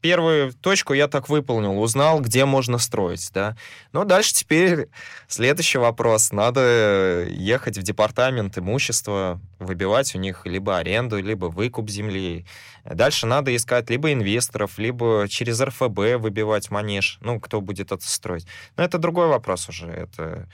первую 0.03 0.51
точку 0.51 0.93
я 0.93 1.07
так 1.07 1.29
выполнил, 1.29 1.81
узнал, 1.81 2.19
где 2.19 2.43
можно 2.43 2.77
строить, 2.77 3.31
да. 3.33 3.55
Но 3.93 4.03
дальше 4.03 4.33
теперь 4.33 4.89
следующий 5.29 5.77
вопрос. 5.77 6.33
Надо 6.33 7.25
ехать 7.29 7.77
в 7.77 7.83
департамент 7.83 8.57
имущества, 8.57 9.39
выбивать 9.59 10.13
у 10.13 10.19
них 10.19 10.45
либо 10.45 10.77
аренду, 10.77 11.23
либо 11.23 11.45
выкуп 11.45 11.89
земли. 11.89 12.45
Дальше 12.83 13.27
надо 13.27 13.55
искать 13.55 13.89
либо 13.89 14.11
инвесторов, 14.11 14.77
либо 14.77 15.25
через 15.29 15.61
РФБ 15.61 16.19
выбивать 16.19 16.69
манеж, 16.69 17.17
ну, 17.21 17.39
кто 17.39 17.61
будет 17.61 17.93
это 17.93 18.05
строить. 18.05 18.45
Но 18.75 18.83
это 18.83 18.97
другой 18.97 19.27
вопрос 19.27 19.69
уже, 19.69 19.87
это... 19.87 20.49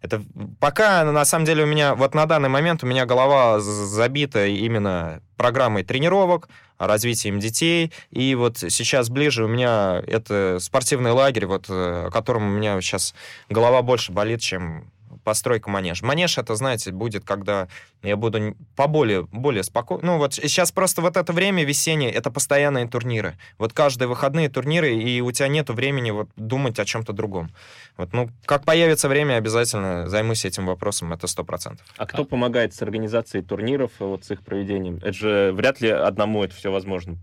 Это 0.00 0.22
пока, 0.58 1.04
на 1.04 1.24
самом 1.24 1.44
деле, 1.44 1.64
у 1.64 1.66
меня, 1.66 1.94
вот 1.94 2.14
на 2.14 2.26
данный 2.26 2.48
момент 2.48 2.82
у 2.82 2.86
меня 2.86 3.04
голова 3.04 3.60
забита 3.60 4.46
именно 4.46 5.20
программой 5.36 5.84
тренировок, 5.84 6.48
развитием 6.78 7.38
детей. 7.38 7.92
И 8.10 8.34
вот 8.34 8.58
сейчас 8.58 9.10
ближе 9.10 9.44
у 9.44 9.48
меня 9.48 10.02
это 10.06 10.58
спортивный 10.60 11.12
лагерь, 11.12 11.46
вот, 11.46 11.66
э, 11.68 12.06
о 12.06 12.10
котором 12.10 12.46
у 12.46 12.50
меня 12.50 12.80
сейчас 12.80 13.14
голова 13.48 13.82
больше 13.82 14.12
болит, 14.12 14.40
чем 14.40 14.90
постройка 15.24 15.70
манежа. 15.70 16.04
Манеж, 16.04 16.38
это, 16.38 16.54
знаете, 16.54 16.92
будет, 16.92 17.24
когда 17.24 17.68
я 18.02 18.16
буду 18.16 18.56
поболее, 18.76 19.22
более 19.30 19.62
спокойно. 19.62 20.06
Ну, 20.06 20.18
вот 20.18 20.34
сейчас 20.34 20.72
просто 20.72 21.02
вот 21.02 21.16
это 21.16 21.32
время 21.32 21.64
весеннее, 21.64 22.10
это 22.10 22.30
постоянные 22.30 22.88
турниры. 22.88 23.36
Вот 23.58 23.72
каждые 23.72 24.08
выходные 24.08 24.48
турниры, 24.48 24.94
и 24.94 25.20
у 25.20 25.30
тебя 25.32 25.48
нет 25.48 25.68
времени 25.70 26.10
вот 26.10 26.28
думать 26.36 26.78
о 26.78 26.84
чем-то 26.84 27.12
другом. 27.12 27.50
Вот, 27.96 28.12
ну, 28.12 28.30
как 28.44 28.64
появится 28.64 29.08
время, 29.08 29.34
обязательно 29.34 30.08
займусь 30.08 30.44
этим 30.44 30.66
вопросом, 30.66 31.12
это 31.12 31.26
сто 31.26 31.44
процентов. 31.44 31.86
А 31.96 32.06
кто 32.06 32.24
помогает 32.24 32.74
с 32.74 32.82
организацией 32.82 33.42
турниров, 33.42 33.92
вот 33.98 34.24
с 34.24 34.30
их 34.30 34.42
проведением? 34.42 34.96
Это 34.96 35.12
же 35.12 35.52
вряд 35.52 35.80
ли 35.80 35.90
одному 35.90 36.44
это 36.44 36.54
все 36.54 36.70
возможно 36.70 37.18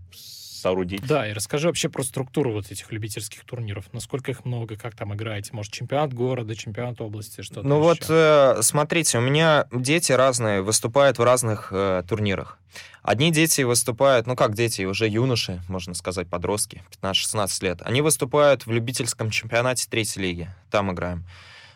соорудить. 0.58 1.06
Да, 1.06 1.28
и 1.28 1.32
расскажи 1.32 1.68
вообще 1.68 1.88
про 1.88 2.02
структуру 2.02 2.52
вот 2.52 2.70
этих 2.70 2.90
любительских 2.92 3.44
турниров. 3.44 3.86
Насколько 3.92 4.30
их 4.30 4.44
много, 4.44 4.76
как 4.76 4.94
там 4.94 5.14
играете? 5.14 5.50
Может, 5.52 5.72
чемпионат 5.72 6.12
города, 6.12 6.54
чемпионат 6.54 7.00
области, 7.00 7.42
что-то 7.42 7.66
Ну 7.66 7.80
вот, 7.80 8.06
э, 8.08 8.58
смотрите, 8.62 9.18
у 9.18 9.20
меня 9.20 9.66
дети 9.72 10.12
разные 10.12 10.62
выступают 10.62 11.18
в 11.18 11.24
разных 11.24 11.68
э, 11.70 12.02
турнирах. 12.08 12.58
Одни 13.02 13.32
дети 13.32 13.62
выступают, 13.62 14.26
ну 14.26 14.36
как 14.36 14.54
дети, 14.54 14.82
уже 14.82 15.08
юноши, 15.08 15.62
можно 15.68 15.94
сказать, 15.94 16.28
подростки, 16.28 16.82
15-16 17.02 17.64
лет. 17.64 17.82
Они 17.82 18.02
выступают 18.02 18.66
в 18.66 18.70
любительском 18.70 19.30
чемпионате 19.30 19.86
третьей 19.88 20.22
лиги. 20.22 20.50
Там 20.70 20.92
играем. 20.92 21.24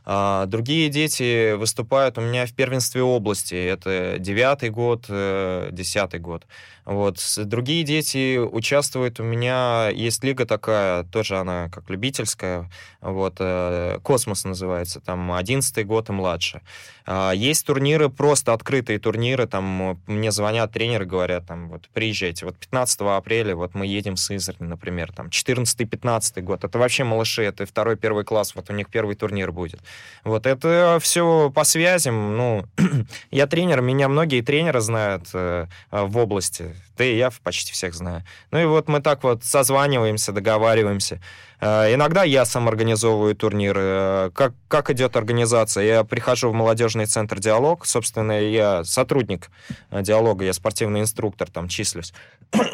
А, 0.05 0.47
другие 0.47 0.89
дети 0.89 1.53
выступают 1.55 2.19
у 2.19 2.21
меня 2.21 2.47
в 2.47 2.53
первенстве 2.53 3.03
области. 3.03 3.55
Это 3.55 4.17
девятый 4.19 4.71
год, 4.71 5.07
э, 5.09 5.69
десятый 5.73 6.21
год. 6.21 6.45
Вот. 6.85 7.19
Другие 7.39 7.85
дети 7.85 8.39
участвуют 8.39 9.21
у 9.21 9.23
меня, 9.23 9.89
есть 9.91 10.25
лига 10.25 10.47
такая, 10.47 11.05
тоже 11.05 11.37
она 11.37 11.69
как 11.69 11.89
любительская, 11.89 12.69
вот, 13.01 13.37
э, 13.39 13.99
«Космос» 14.03 14.45
называется, 14.45 15.01
там, 15.01 15.33
одиннадцатый 15.33 15.85
год 15.85 16.09
и 16.09 16.13
младше. 16.13 16.61
А, 17.07 17.33
есть 17.33 17.67
турниры, 17.67 18.09
просто 18.09 18.53
открытые 18.53 18.99
турниры, 18.99 19.47
там, 19.47 20.01
мне 20.07 20.33
звонят 20.33 20.73
тренеры, 20.73 21.05
говорят, 21.05 21.47
там, 21.47 21.69
вот, 21.69 21.89
приезжайте, 21.93 22.47
вот 22.47 22.57
15 22.57 23.17
апреля, 23.17 23.55
вот, 23.55 23.75
мы 23.75 23.87
едем 23.87 24.17
с 24.17 24.35
Изерни, 24.35 24.67
например, 24.67 25.13
там, 25.13 25.29
14-15 25.29 26.43
год, 26.43 26.65
это 26.65 26.79
вообще 26.79 27.05
малыши, 27.05 27.43
это 27.45 27.65
второй, 27.65 27.97
первый 27.97 28.25
класс, 28.25 28.55
вот, 28.57 28.71
у 28.71 28.73
них 28.73 28.89
первый 28.89 29.15
турнир 29.15 29.53
будет. 29.53 29.81
Вот, 30.25 30.47
это 30.47 30.99
все 31.01 31.51
по 31.51 31.65
связям, 31.65 32.37
ну, 32.37 32.65
я 33.33 33.47
тренер, 33.49 33.81
меня 33.81 34.09
многие 34.09 34.41
тренеры 34.41 34.81
знают 34.81 35.25
э, 35.35 35.67
в 35.91 36.17
области, 36.17 36.77
да 36.97 37.05
и 37.05 37.17
я 37.17 37.31
почти 37.43 37.73
всех 37.73 37.95
знаю. 37.95 38.23
Ну 38.53 38.61
и 38.61 38.65
вот 38.65 38.89
мы 38.89 39.01
так 39.01 39.25
вот 39.25 39.43
созваниваемся, 39.43 40.31
договариваемся. 40.31 41.21
Э, 41.61 41.93
иногда 41.95 42.25
я 42.25 42.45
сам 42.45 42.69
организовываю 42.69 43.35
турниры. 43.35 43.81
Э, 43.83 44.31
как, 44.35 44.53
как 44.69 44.91
идет 44.91 45.17
организация? 45.17 45.85
Я 45.85 46.05
прихожу 46.05 46.51
в 46.51 46.55
молодежный 46.55 47.07
центр 47.07 47.39
«Диалог». 47.39 47.87
Собственно, 47.87 48.41
я 48.41 48.85
сотрудник 48.85 49.49
э, 49.91 50.03
«Диалога», 50.03 50.45
я 50.45 50.53
спортивный 50.53 51.01
инструктор, 51.01 51.51
там 51.51 51.69
числюсь. 51.69 52.13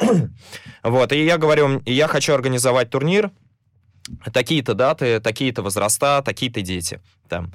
вот, 0.83 1.12
и 1.12 1.24
я 1.24 1.38
говорю, 1.38 1.83
я 1.85 2.09
хочу 2.09 2.33
организовать 2.33 2.90
турнир, 2.90 3.31
такие-то 4.33 4.75
даты, 4.75 5.21
такие-то 5.21 5.62
возраста, 5.62 6.23
такие-то 6.25 6.61
дети. 6.62 7.01
Там. 7.29 7.53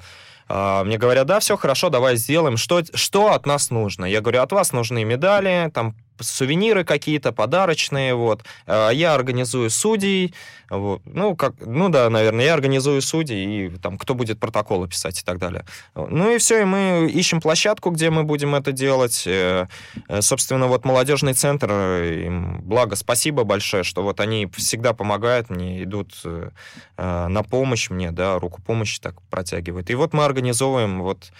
А, 0.48 0.84
мне 0.84 0.98
говорят, 0.98 1.26
да, 1.26 1.40
все 1.40 1.56
хорошо, 1.56 1.90
давай 1.90 2.16
сделаем. 2.16 2.56
Что, 2.56 2.82
что 2.94 3.32
от 3.32 3.46
нас 3.46 3.70
нужно? 3.70 4.04
Я 4.04 4.20
говорю, 4.20 4.42
от 4.42 4.52
вас 4.52 4.72
нужны 4.72 5.04
медали, 5.04 5.70
там 5.72 5.96
сувениры 6.20 6.84
какие-то, 6.84 7.32
подарочные, 7.32 8.14
вот. 8.14 8.42
А, 8.66 8.90
я 8.90 9.14
организую 9.14 9.70
судей, 9.70 10.34
вот. 10.70 11.02
Ну, 11.04 11.36
как, 11.36 11.54
ну 11.60 11.88
да, 11.88 12.08
наверное, 12.10 12.44
я 12.44 12.54
организую 12.54 13.02
судей, 13.02 13.66
и 13.66 13.70
там, 13.76 13.98
кто 13.98 14.14
будет 14.14 14.40
протоколы 14.40 14.88
писать 14.88 15.20
и 15.20 15.24
так 15.24 15.38
далее. 15.38 15.64
Ну 15.94 16.34
и 16.34 16.38
все, 16.38 16.62
и 16.62 16.64
мы 16.64 17.10
ищем 17.12 17.40
площадку, 17.40 17.90
где 17.90 18.10
мы 18.10 18.24
будем 18.24 18.54
это 18.54 18.72
делать. 18.72 19.24
Э, 19.26 19.66
э, 20.08 20.22
собственно, 20.22 20.66
вот 20.66 20.84
молодежный 20.84 21.34
центр, 21.34 21.70
им 21.72 22.60
благо, 22.62 22.96
спасибо 22.96 23.44
большое, 23.44 23.82
что 23.82 24.02
вот 24.02 24.20
они 24.20 24.46
всегда 24.56 24.92
помогают 24.92 25.50
мне, 25.50 25.82
идут 25.82 26.12
э, 26.24 26.50
на 26.96 27.42
помощь 27.42 27.90
мне, 27.90 28.10
да, 28.10 28.38
руку 28.38 28.62
помощи 28.62 29.00
так 29.00 29.20
протягивают. 29.22 29.90
И 29.90 29.94
вот 29.94 30.12
мы 30.12 30.24
организовываем 30.24 31.02
вот 31.02 31.30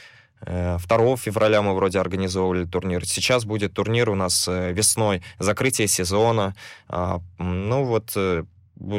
2 0.45 1.17
февраля 1.17 1.63
мы 1.63 1.75
вроде 1.75 1.99
организовывали 1.99 2.65
турнир. 2.65 3.07
Сейчас 3.07 3.45
будет 3.45 3.75
турнир 3.75 4.11
у 4.11 4.15
нас 4.15 4.47
весной, 4.47 5.23
закрытие 5.39 5.89
сезона. 5.89 6.55
А, 6.89 7.21
ну 7.39 7.85
вот 7.85 8.17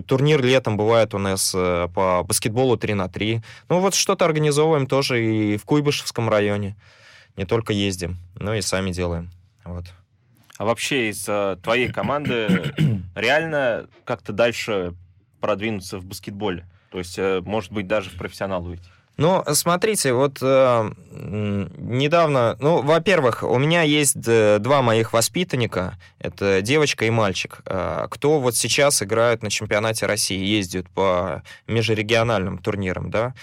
Турнир 0.07 0.43
летом 0.43 0.77
бывает 0.77 1.13
у 1.13 1.17
нас 1.17 1.53
э, 1.53 1.87
по 1.93 2.23
баскетболу 2.23 2.77
3 2.77 2.93
на 2.93 3.09
3. 3.09 3.41
Ну 3.69 3.79
вот 3.79 3.93
что-то 3.93 4.25
организовываем 4.25 4.87
тоже 4.87 5.23
и 5.23 5.57
в 5.57 5.65
Куйбышевском 5.65 6.29
районе. 6.29 6.75
Не 7.35 7.45
только 7.45 7.73
ездим, 7.73 8.17
но 8.35 8.55
и 8.55 8.61
сами 8.61 8.91
делаем. 8.91 9.29
Вот. 9.65 9.85
А 10.57 10.65
вообще 10.65 11.09
из 11.09 11.27
э, 11.27 11.57
твоей 11.61 11.91
команды 11.91 12.73
реально 13.15 13.87
как-то 14.05 14.31
дальше 14.31 14.95
продвинуться 15.41 15.99
в 15.99 16.05
баскетболе? 16.05 16.65
То 16.91 16.99
есть, 16.99 17.19
э, 17.19 17.41
может 17.43 17.73
быть, 17.73 17.87
даже 17.87 18.09
в 18.09 18.17
профессионал 18.17 18.65
уйти? 18.65 18.89
Ну, 19.17 19.43
смотрите, 19.53 20.11
вот 20.11 20.39
э, 20.41 20.91
недавно, 21.11 22.57
ну, 22.59 22.81
во-первых, 22.81 23.43
у 23.43 23.57
меня 23.57 23.81
есть 23.81 24.17
э, 24.27 24.57
два 24.59 24.81
моих 24.81 25.13
воспитанника, 25.13 25.97
это 26.19 26.61
девочка 26.61 27.05
и 27.05 27.09
мальчик, 27.09 27.61
э, 27.65 28.07
кто 28.11 28.41
вот 28.41 28.57
сейчас 28.57 29.01
играют 29.01 29.41
на 29.41 29.49
чемпионате 29.49 30.05
России, 30.05 30.43
ездят 30.43 30.89
по 30.89 31.43
межрегиональным 31.65 32.57
турнирам, 32.57 33.09
да, 33.09 33.33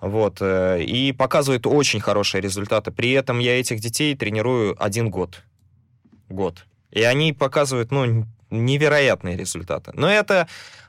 вот, 0.00 0.38
э, 0.40 0.82
и 0.82 1.12
показывают 1.12 1.64
очень 1.64 2.00
хорошие 2.00 2.40
результаты. 2.40 2.90
При 2.90 3.12
этом 3.12 3.38
я 3.38 3.60
этих 3.60 3.78
детей 3.78 4.16
тренирую 4.16 4.74
один 4.82 5.10
год, 5.10 5.44
год. 6.28 6.66
И 6.90 7.02
они 7.04 7.32
показывают, 7.32 7.92
ну, 7.92 8.26
невероятные 8.50 9.36
результаты. 9.36 9.92
Но 9.94 10.10
это 10.10 10.48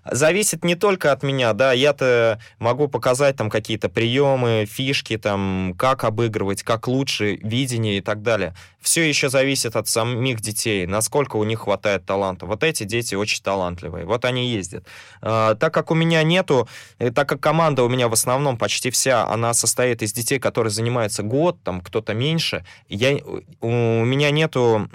зависит 0.10 0.64
не 0.64 0.76
только 0.76 1.12
от 1.12 1.24
меня, 1.24 1.54
да, 1.54 1.74
я-то 1.74 2.40
могу 2.60 2.88
показать 2.88 3.36
там 3.36 3.50
какие-то 3.50 3.90
приемы, 3.90 4.66
фишки, 4.70 5.18
там, 5.18 5.76
как 5.78 6.04
обыгрывать, 6.04 6.64
как 6.64 6.88
лучше, 6.88 7.36
видение 7.36 7.98
и 7.98 8.02
так 8.02 8.24
далее. 8.24 8.56
Все 8.80 9.08
еще 9.08 9.30
зависит 9.30 9.76
от 9.76 9.88
самих 9.88 10.42
детей, 10.42 10.88
насколько 10.88 11.36
у 11.36 11.44
них 11.44 11.62
хватает 11.62 12.06
таланта. 12.06 12.46
Вот 12.46 12.64
эти 12.64 12.84
дети 12.84 13.14
очень 13.14 13.44
талантливые, 13.44 14.06
вот 14.06 14.26
они 14.26 14.50
ездят. 14.50 14.86
А, 15.22 15.56
так 15.56 15.74
как 15.74 15.92
у 15.92 15.94
меня 15.94 16.24
нету, 16.24 16.68
э, 16.98 17.12
так 17.12 17.30
как 17.30 17.40
команда 17.40 17.84
у 17.84 17.90
меня 17.90 18.08
в 18.08 18.14
основном 18.14 18.58
почти 18.58 18.90
вся, 18.90 19.28
она 19.28 19.54
состоит 19.54 20.02
из 20.02 20.14
детей, 20.14 20.40
которые 20.40 20.72
занимаются 20.72 21.22
год, 21.22 21.62
там 21.64 21.82
кто-то 21.82 22.14
меньше, 22.14 22.66
я, 22.90 23.18
у 23.60 23.70
меня 23.70 24.32
нету 24.32 24.90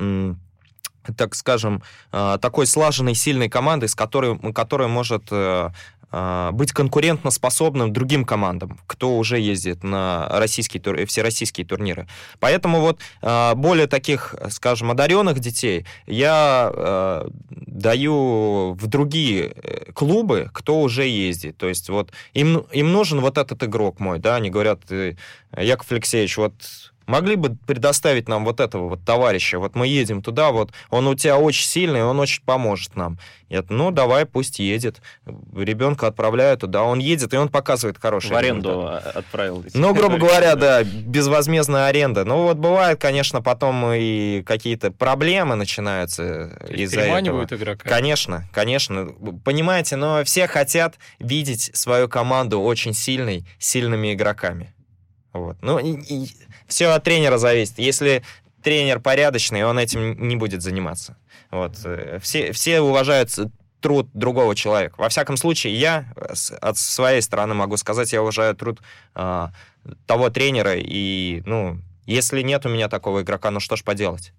так 1.17 1.35
скажем, 1.35 1.83
а, 2.13 2.39
такой 2.39 2.67
слаженной, 2.67 3.15
сильной 3.15 3.49
командой, 3.49 3.89
с 3.89 3.95
которой, 3.95 4.39
которая 4.53 4.89
может 4.89 5.25
э, 5.31 5.71
а, 6.11 6.53
быть 6.53 6.73
конкурентоспособным 6.73 7.93
другим 7.93 8.25
командам, 8.25 8.79
кто 8.87 9.17
уже 9.17 9.39
ездит 9.39 9.83
на 9.83 10.29
российские, 10.31 10.81
тур... 10.81 11.05
всероссийские 11.07 11.67
турниры. 11.67 12.07
Поэтому 12.41 12.81
вот 12.81 13.01
более 13.57 13.87
таких, 13.87 14.35
скажем, 14.51 14.91
одаренных 14.91 15.41
детей 15.41 15.85
я 16.07 17.27
даю 17.51 18.73
в 18.73 18.87
другие 18.87 19.53
э, 19.55 19.93
клубы, 19.93 20.51
кто 20.53 20.81
уже 20.81 21.07
ездит. 21.07 21.57
То 21.59 21.69
есть 21.69 21.89
вот 21.89 22.13
им, 22.33 22.59
им 22.73 22.93
нужен 22.93 23.21
вот 23.21 23.39
этот 23.39 23.63
игрок 23.65 24.01
мой, 24.01 24.19
да, 24.19 24.37
они 24.37 24.51
говорят, 24.51 24.81
Яков 25.57 25.91
Алексеевич, 25.91 26.37
вот 26.37 26.55
могли 27.07 27.37
бы 27.37 27.57
предоставить 27.67 28.29
нам 28.29 28.45
вот 28.45 28.61
этого 28.61 28.89
вот 28.89 29.05
товарища, 29.05 29.59
вот 29.59 29.75
мы 29.75 29.87
едем 29.87 30.23
туда, 30.23 30.51
вот 30.51 30.73
он 30.91 31.07
у 31.07 31.15
тебя 31.15 31.39
очень 31.39 31.67
сильный, 31.67 32.05
он 32.05 32.19
очень 32.21 32.43
поможет 32.45 32.97
нам. 32.97 33.19
Я, 33.49 33.65
ну, 33.69 33.93
давай, 33.93 34.27
пусть 34.27 34.59
едет. 34.59 35.01
Ребенка 35.55 36.09
отправляю 36.09 36.59
туда, 36.59 36.83
он 36.83 36.99
едет, 36.99 37.33
и 37.33 37.37
он 37.37 37.49
показывает 37.49 37.97
хороший 37.97 38.31
В 38.33 38.37
аренду 38.37 38.71
результат. 38.71 39.17
отправил. 39.17 39.65
Ну, 39.75 39.95
грубо 39.95 40.17
говоря, 40.19 40.57
да, 40.57 40.83
безвозмездная 40.83 41.87
аренда. 41.87 42.25
Ну, 42.25 42.43
вот 42.43 42.57
бывает, 42.57 43.01
конечно, 43.01 43.43
потом 43.43 43.93
и 43.93 44.43
какие-то 44.43 44.91
проблемы 44.91 45.55
начинаются 45.55 46.59
из-за 46.69 47.03
этого. 47.03 47.45
игрока. 47.51 47.89
Конечно, 47.89 48.49
конечно. 48.53 49.15
Понимаете, 49.45 49.95
но 49.95 50.25
все 50.25 50.49
хотят 50.49 50.97
видеть 51.21 51.71
свою 51.75 52.09
команду 52.09 52.61
очень 52.61 52.95
сильной, 52.95 53.47
сильными 53.59 54.13
игроками. 54.13 54.75
Вот. 55.33 55.59
Ну, 55.61 55.79
и, 55.79 55.93
и 55.93 56.31
все 56.67 56.89
от 56.89 57.05
тренера 57.05 57.39
зависит. 57.39 57.79
Если 57.79 58.23
тренер 58.63 59.01
порядочный, 59.01 59.65
он 59.65 59.79
этим 59.79 60.29
не 60.29 60.37
будет 60.37 60.63
заниматься. 60.63 61.17
Вот. 61.51 61.77
Э, 61.85 62.19
все, 62.21 62.53
все 62.53 62.81
уважают 62.81 63.31
труд 63.81 64.09
другого 64.15 64.57
человека. 64.57 64.95
Во 64.99 65.09
всяком 65.09 65.37
случае, 65.37 65.79
я 65.79 66.13
от 66.61 66.77
своей 66.77 67.23
стороны 67.23 67.55
могу 67.55 67.77
сказать, 67.77 68.13
я 68.13 68.23
уважаю 68.23 68.55
труд 68.57 68.81
э, 69.15 69.49
того 70.07 70.31
тренера, 70.31 70.75
и, 70.77 71.43
ну, 71.47 71.79
если 72.07 72.43
нет 72.43 72.67
у 72.67 72.69
меня 72.69 72.89
такого 72.89 73.23
игрока, 73.23 73.51
ну 73.51 73.61
что 73.61 73.77
ж 73.77 73.85
поделать? 73.85 74.33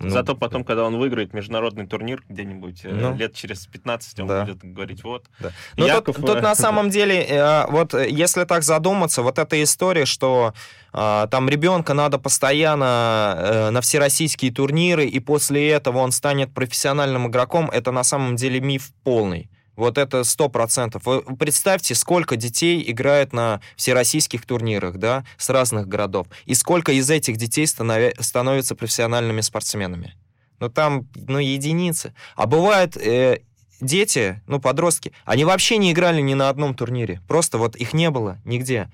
Ну, 0.00 0.10
Зато 0.10 0.34
потом, 0.34 0.64
когда 0.64 0.84
он 0.84 0.98
выиграет 0.98 1.32
международный 1.32 1.86
турнир 1.86 2.22
где-нибудь 2.28 2.84
э, 2.84 2.90
ну, 2.90 3.14
лет 3.14 3.34
через 3.34 3.66
15, 3.66 4.20
он 4.20 4.26
да. 4.26 4.44
будет 4.44 4.58
говорить, 4.62 5.04
вот. 5.04 5.26
Да. 5.38 5.52
Ну, 5.76 5.86
Яков... 5.86 6.16
тут, 6.16 6.26
тут 6.26 6.42
на 6.42 6.54
самом 6.56 6.90
деле, 6.90 7.22
э, 7.22 7.66
вот 7.70 7.94
если 7.94 8.44
так 8.44 8.64
задуматься, 8.64 9.22
вот 9.22 9.38
эта 9.38 9.62
история, 9.62 10.04
что 10.04 10.52
э, 10.92 11.26
там 11.30 11.48
ребенка 11.48 11.94
надо 11.94 12.18
постоянно 12.18 13.70
на 13.70 13.80
всероссийские 13.80 14.52
турниры, 14.52 15.06
и 15.06 15.20
после 15.20 15.70
этого 15.70 15.98
он 15.98 16.10
станет 16.10 16.52
профессиональным 16.52 17.28
игроком, 17.28 17.70
это 17.70 17.92
на 17.92 18.02
самом 18.02 18.36
деле 18.36 18.60
миф 18.60 18.90
полный. 19.04 19.48
Вот 19.76 19.98
это 19.98 20.24
сто 20.24 20.48
процентов. 20.48 21.02
Представьте, 21.38 21.94
сколько 21.94 22.36
детей 22.36 22.84
играет 22.90 23.32
на 23.32 23.60
всероссийских 23.76 24.46
турнирах, 24.46 24.96
да, 24.98 25.24
с 25.36 25.50
разных 25.50 25.88
городов, 25.88 26.26
и 26.44 26.54
сколько 26.54 26.92
из 26.92 27.10
этих 27.10 27.36
детей 27.36 27.64
становя- 27.64 28.14
становятся 28.20 28.74
профессиональными 28.74 29.40
спортсменами. 29.40 30.14
Ну, 30.60 30.68
там, 30.68 31.08
ну, 31.14 31.38
единицы. 31.38 32.14
А 32.36 32.46
бывает, 32.46 32.96
э, 32.96 33.40
дети, 33.80 34.40
ну, 34.46 34.60
подростки, 34.60 35.12
они 35.24 35.44
вообще 35.44 35.76
не 35.78 35.92
играли 35.92 36.20
ни 36.20 36.34
на 36.34 36.48
одном 36.48 36.74
турнире. 36.74 37.20
Просто 37.26 37.58
вот 37.58 37.76
их 37.76 37.92
не 37.92 38.10
было 38.10 38.38
нигде. 38.44 38.90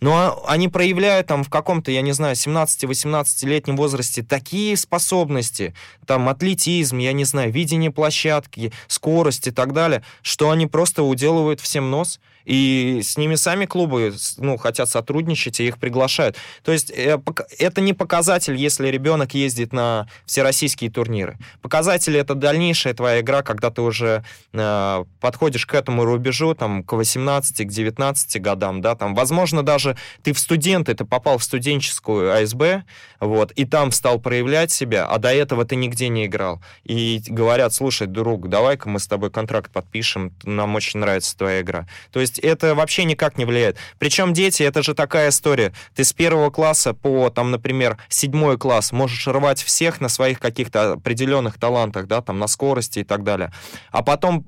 Но 0.00 0.42
они 0.46 0.68
проявляют 0.68 1.26
там 1.26 1.44
в 1.44 1.50
каком-то, 1.50 1.90
я 1.90 2.00
не 2.00 2.12
знаю, 2.12 2.34
17-18-летнем 2.34 3.76
возрасте 3.76 4.22
такие 4.22 4.76
способности, 4.76 5.74
там 6.06 6.28
атлетизм, 6.28 6.98
я 6.98 7.12
не 7.12 7.24
знаю, 7.24 7.52
видение 7.52 7.90
площадки, 7.90 8.72
скорость 8.86 9.46
и 9.46 9.50
так 9.50 9.72
далее, 9.74 10.02
что 10.22 10.50
они 10.50 10.66
просто 10.66 11.02
уделывают 11.02 11.60
всем 11.60 11.90
нос. 11.90 12.18
И 12.44 13.00
с 13.02 13.16
ними 13.16 13.34
сами 13.34 13.66
клубы 13.66 14.14
ну, 14.38 14.56
хотят 14.56 14.88
сотрудничать 14.88 15.60
и 15.60 15.68
их 15.68 15.78
приглашают. 15.78 16.36
То 16.62 16.72
есть 16.72 16.90
э, 16.90 17.18
это 17.58 17.80
не 17.80 17.92
показатель, 17.92 18.56
если 18.56 18.88
ребенок 18.88 19.34
ездит 19.34 19.72
на 19.72 20.08
всероссийские 20.26 20.90
турниры. 20.90 21.38
Показатель 21.62 22.16
это 22.16 22.34
дальнейшая 22.34 22.94
твоя 22.94 23.20
игра, 23.20 23.42
когда 23.42 23.70
ты 23.70 23.82
уже 23.82 24.24
э, 24.52 25.04
подходишь 25.20 25.66
к 25.66 25.74
этому 25.74 26.04
рубежу, 26.04 26.54
там, 26.54 26.82
к 26.82 26.92
18, 26.92 27.66
к 27.66 27.70
19 27.70 28.42
годам, 28.42 28.80
да, 28.80 28.94
там, 28.94 29.14
возможно, 29.14 29.62
даже 29.62 29.96
ты 30.22 30.32
в 30.32 30.38
студенты, 30.38 30.94
ты 30.94 31.04
попал 31.04 31.38
в 31.38 31.44
студенческую 31.44 32.32
АСБ, 32.42 32.84
вот, 33.20 33.52
и 33.52 33.64
там 33.64 33.92
стал 33.92 34.18
проявлять 34.18 34.70
себя, 34.70 35.06
а 35.06 35.18
до 35.18 35.32
этого 35.32 35.64
ты 35.64 35.76
нигде 35.76 36.08
не 36.08 36.26
играл. 36.26 36.60
И 36.84 37.22
говорят, 37.28 37.74
слушай, 37.74 38.06
друг, 38.06 38.48
давай-ка 38.48 38.88
мы 38.88 38.98
с 38.98 39.06
тобой 39.06 39.30
контракт 39.30 39.70
подпишем, 39.70 40.32
нам 40.44 40.74
очень 40.74 41.00
нравится 41.00 41.36
твоя 41.36 41.60
игра. 41.60 41.86
То 42.12 42.20
есть 42.20 42.29
это 42.38 42.74
вообще 42.74 43.04
никак 43.04 43.38
не 43.38 43.44
влияет. 43.44 43.76
Причем 43.98 44.32
дети, 44.32 44.62
это 44.62 44.82
же 44.82 44.94
такая 44.94 45.30
история. 45.30 45.72
Ты 45.94 46.04
с 46.04 46.12
первого 46.12 46.50
класса 46.50 46.94
по, 46.94 47.30
там, 47.30 47.50
например, 47.50 47.98
седьмой 48.08 48.58
класс 48.58 48.92
можешь 48.92 49.26
рвать 49.26 49.62
всех 49.62 50.00
на 50.00 50.08
своих 50.08 50.38
каких-то 50.38 50.92
определенных 50.92 51.58
талантах, 51.58 52.06
да, 52.06 52.22
там, 52.22 52.38
на 52.38 52.46
скорости 52.46 53.00
и 53.00 53.04
так 53.04 53.24
далее. 53.24 53.52
А 53.90 54.02
потом 54.02 54.46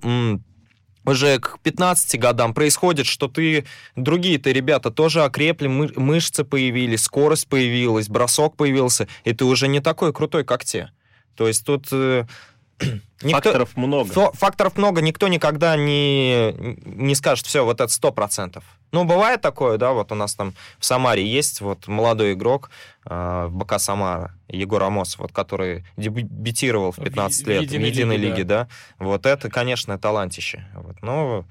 уже 1.04 1.38
к 1.38 1.58
15 1.62 2.18
годам 2.20 2.54
происходит, 2.54 3.06
что 3.06 3.28
ты, 3.28 3.64
другие-то 3.96 4.50
ребята 4.50 4.90
тоже 4.90 5.24
окрепли, 5.24 5.66
мы, 5.66 5.90
мышцы 5.96 6.44
появились, 6.44 7.02
скорость 7.02 7.48
появилась, 7.48 8.08
бросок 8.08 8.56
появился, 8.56 9.08
и 9.24 9.32
ты 9.32 9.44
уже 9.44 9.68
не 9.68 9.80
такой 9.80 10.12
крутой, 10.12 10.44
как 10.44 10.64
те. 10.64 10.90
То 11.36 11.48
есть 11.48 11.64
тут 11.64 11.88
э, 11.92 12.26
Никто, 13.22 13.50
факторов 13.50 13.76
много. 13.76 14.32
Факторов 14.34 14.76
много, 14.76 15.00
никто 15.00 15.28
никогда 15.28 15.76
не, 15.76 16.52
не 16.84 17.14
скажет, 17.14 17.46
все, 17.46 17.64
вот 17.64 17.80
это 17.80 17.92
сто 17.92 18.10
процентов. 18.10 18.64
Ну, 18.90 19.04
бывает 19.04 19.40
такое, 19.40 19.78
да, 19.78 19.92
вот 19.92 20.12
у 20.12 20.14
нас 20.14 20.34
там 20.34 20.54
в 20.78 20.84
Самаре 20.84 21.26
есть 21.26 21.60
вот 21.60 21.86
молодой 21.86 22.34
игрок 22.34 22.70
э, 23.06 23.46
в 23.48 23.56
БК 23.56 23.78
Самара, 23.78 24.34
Егор 24.48 24.82
Амосов, 24.82 25.20
вот, 25.20 25.32
который 25.32 25.84
дебютировал 25.96 26.92
в 26.92 26.96
15 26.96 27.44
в, 27.44 27.48
лет 27.48 27.60
в 27.60 27.62
единой, 27.62 27.84
в 27.84 27.86
единой 27.86 28.16
лиге, 28.16 28.30
лиге 28.30 28.44
да. 28.44 28.64
да. 28.64 29.04
Вот 29.04 29.24
это, 29.24 29.48
конечно, 29.48 29.98
талантище. 29.98 30.66
Вот, 30.74 30.96
ну, 31.00 31.46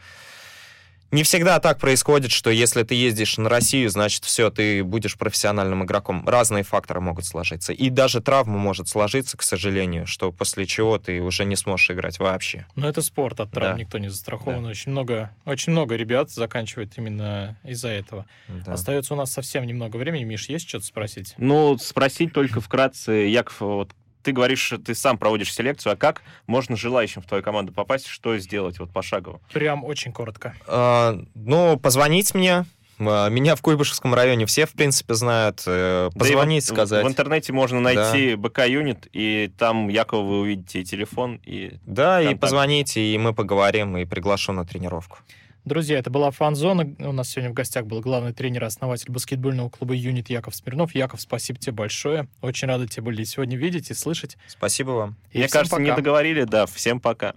не 1.12 1.24
всегда 1.24 1.60
так 1.60 1.78
происходит, 1.78 2.32
что 2.32 2.50
если 2.50 2.84
ты 2.84 2.96
ездишь 2.96 3.38
на 3.38 3.50
Россию, 3.50 3.90
значит, 3.90 4.24
все, 4.24 4.50
ты 4.50 4.84
будешь 4.84 5.18
профессиональным 5.18 5.84
игроком. 5.84 6.28
Разные 6.28 6.64
факторы 6.64 7.02
могут 7.02 7.26
сложиться. 7.26 7.74
И 7.74 7.90
даже 7.90 8.22
травма 8.22 8.58
может 8.58 8.88
сложиться, 8.88 9.38
к 9.38 9.44
сожалению, 9.44 10.08
что 10.08 10.32
после 10.32 10.66
чего 10.66 10.98
ты 10.98 11.22
уже 11.22 11.46
не 11.46 11.56
сможешь 11.56 11.92
играть 11.92 12.20
вообще. 12.20 12.66
Но 12.76 12.88
это 12.88 13.02
спорт, 13.02 13.40
от 13.40 13.52
травм 13.52 13.76
да. 13.76 13.80
никто 13.80 13.98
не 13.98 14.10
застрахован. 14.10 14.64
Да. 14.64 14.70
Очень, 14.70 14.92
много, 14.92 15.32
очень 15.46 15.72
много 15.74 15.96
ребят 15.96 16.32
заканчивают 16.32 16.94
именно 16.98 17.58
из-за 17.64 17.90
этого. 17.90 18.26
Да. 18.48 18.74
Остается 18.74 19.14
у 19.14 19.18
нас 19.18 19.32
совсем 19.32 19.66
немного 19.66 19.98
времени. 19.98 20.24
Миш, 20.24 20.50
есть 20.50 20.68
что-то 20.68 20.86
спросить? 20.86 21.34
Ну, 21.38 21.78
спросить 21.78 22.34
только 22.34 22.62
вкратце, 22.62 23.12
Яков, 23.12 23.60
вот 23.60 23.92
ты 24.24 24.32
говоришь, 24.32 24.74
ты 24.86 24.96
сам 24.96 25.18
проводишь 25.18 25.54
селекцию, 25.54 25.94
а 25.94 25.96
как 25.96 26.22
можно 26.48 26.76
желающим 26.76 27.22
в 27.22 27.26
твою 27.26 27.44
команду 27.44 27.74
попасть, 27.74 28.08
что 28.08 28.38
сделать 28.38 28.80
вот 28.80 28.92
пошагово? 28.92 29.42
Прям 29.52 29.84
очень 29.84 30.12
коротко. 30.12 30.56
А, 30.68 31.20
ну, 31.36 31.78
позвонить 31.78 32.34
мне, 32.34 32.66
а, 33.00 33.30
меня 33.30 33.56
в 33.56 33.62
Куйбышевском 33.62 34.14
районе 34.14 34.46
все, 34.46 34.66
в 34.66 34.74
принципе, 34.74 35.14
знают. 35.14 35.64
Э, 35.66 36.10
позвонить, 36.18 36.68
да 36.68 36.74
сказать. 36.74 37.06
В 37.06 37.08
интернете 37.08 37.54
можно 37.54 37.80
найти 37.80 38.32
да. 38.32 38.38
БК-юнит, 38.38 39.08
и 39.14 39.52
там 39.58 39.88
якобы 39.88 40.28
вы 40.28 40.40
увидите 40.42 40.82
и 40.82 40.84
телефон, 40.84 41.40
и 41.44 41.74
Да, 41.86 42.18
контакт. 42.18 42.36
и 42.36 42.40
позвоните, 42.40 43.02
и 43.02 43.18
мы 43.18 43.34
поговорим, 43.34 43.98
и 43.98 44.06
приглашу 44.06 44.54
на 44.54 44.66
тренировку. 44.66 45.20
Друзья, 45.64 46.00
это 46.00 46.10
была 46.10 46.32
фан-зона. 46.32 46.96
У 46.98 47.12
нас 47.12 47.30
сегодня 47.30 47.52
в 47.52 47.54
гостях 47.54 47.86
был 47.86 48.02
главный 48.02 48.34
тренер 48.34 48.64
и 48.64 48.66
основатель 48.66 49.12
баскетбольного 49.12 49.70
клуба 49.70 49.94
«Юнит» 49.94 50.30
Яков 50.30 50.56
Смирнов. 50.56 50.96
Яков, 50.96 51.22
спасибо 51.22 51.60
тебе 51.60 51.74
большое. 51.74 52.28
Очень 52.42 52.68
рады 52.68 52.88
тебя 52.88 53.04
были 53.04 53.24
сегодня 53.24 53.58
видеть 53.58 53.92
и 53.92 53.94
слышать. 53.94 54.38
Спасибо 54.48 54.92
вам. 54.92 55.18
И 55.32 55.38
Мне 55.38 55.48
кажется, 55.48 55.76
пока. 55.78 55.84
не 55.84 55.96
договорили. 55.96 56.46
Да, 56.46 56.66
всем 56.66 57.00
пока. 57.00 57.36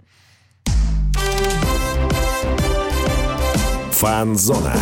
Фан-зона. 3.91 4.75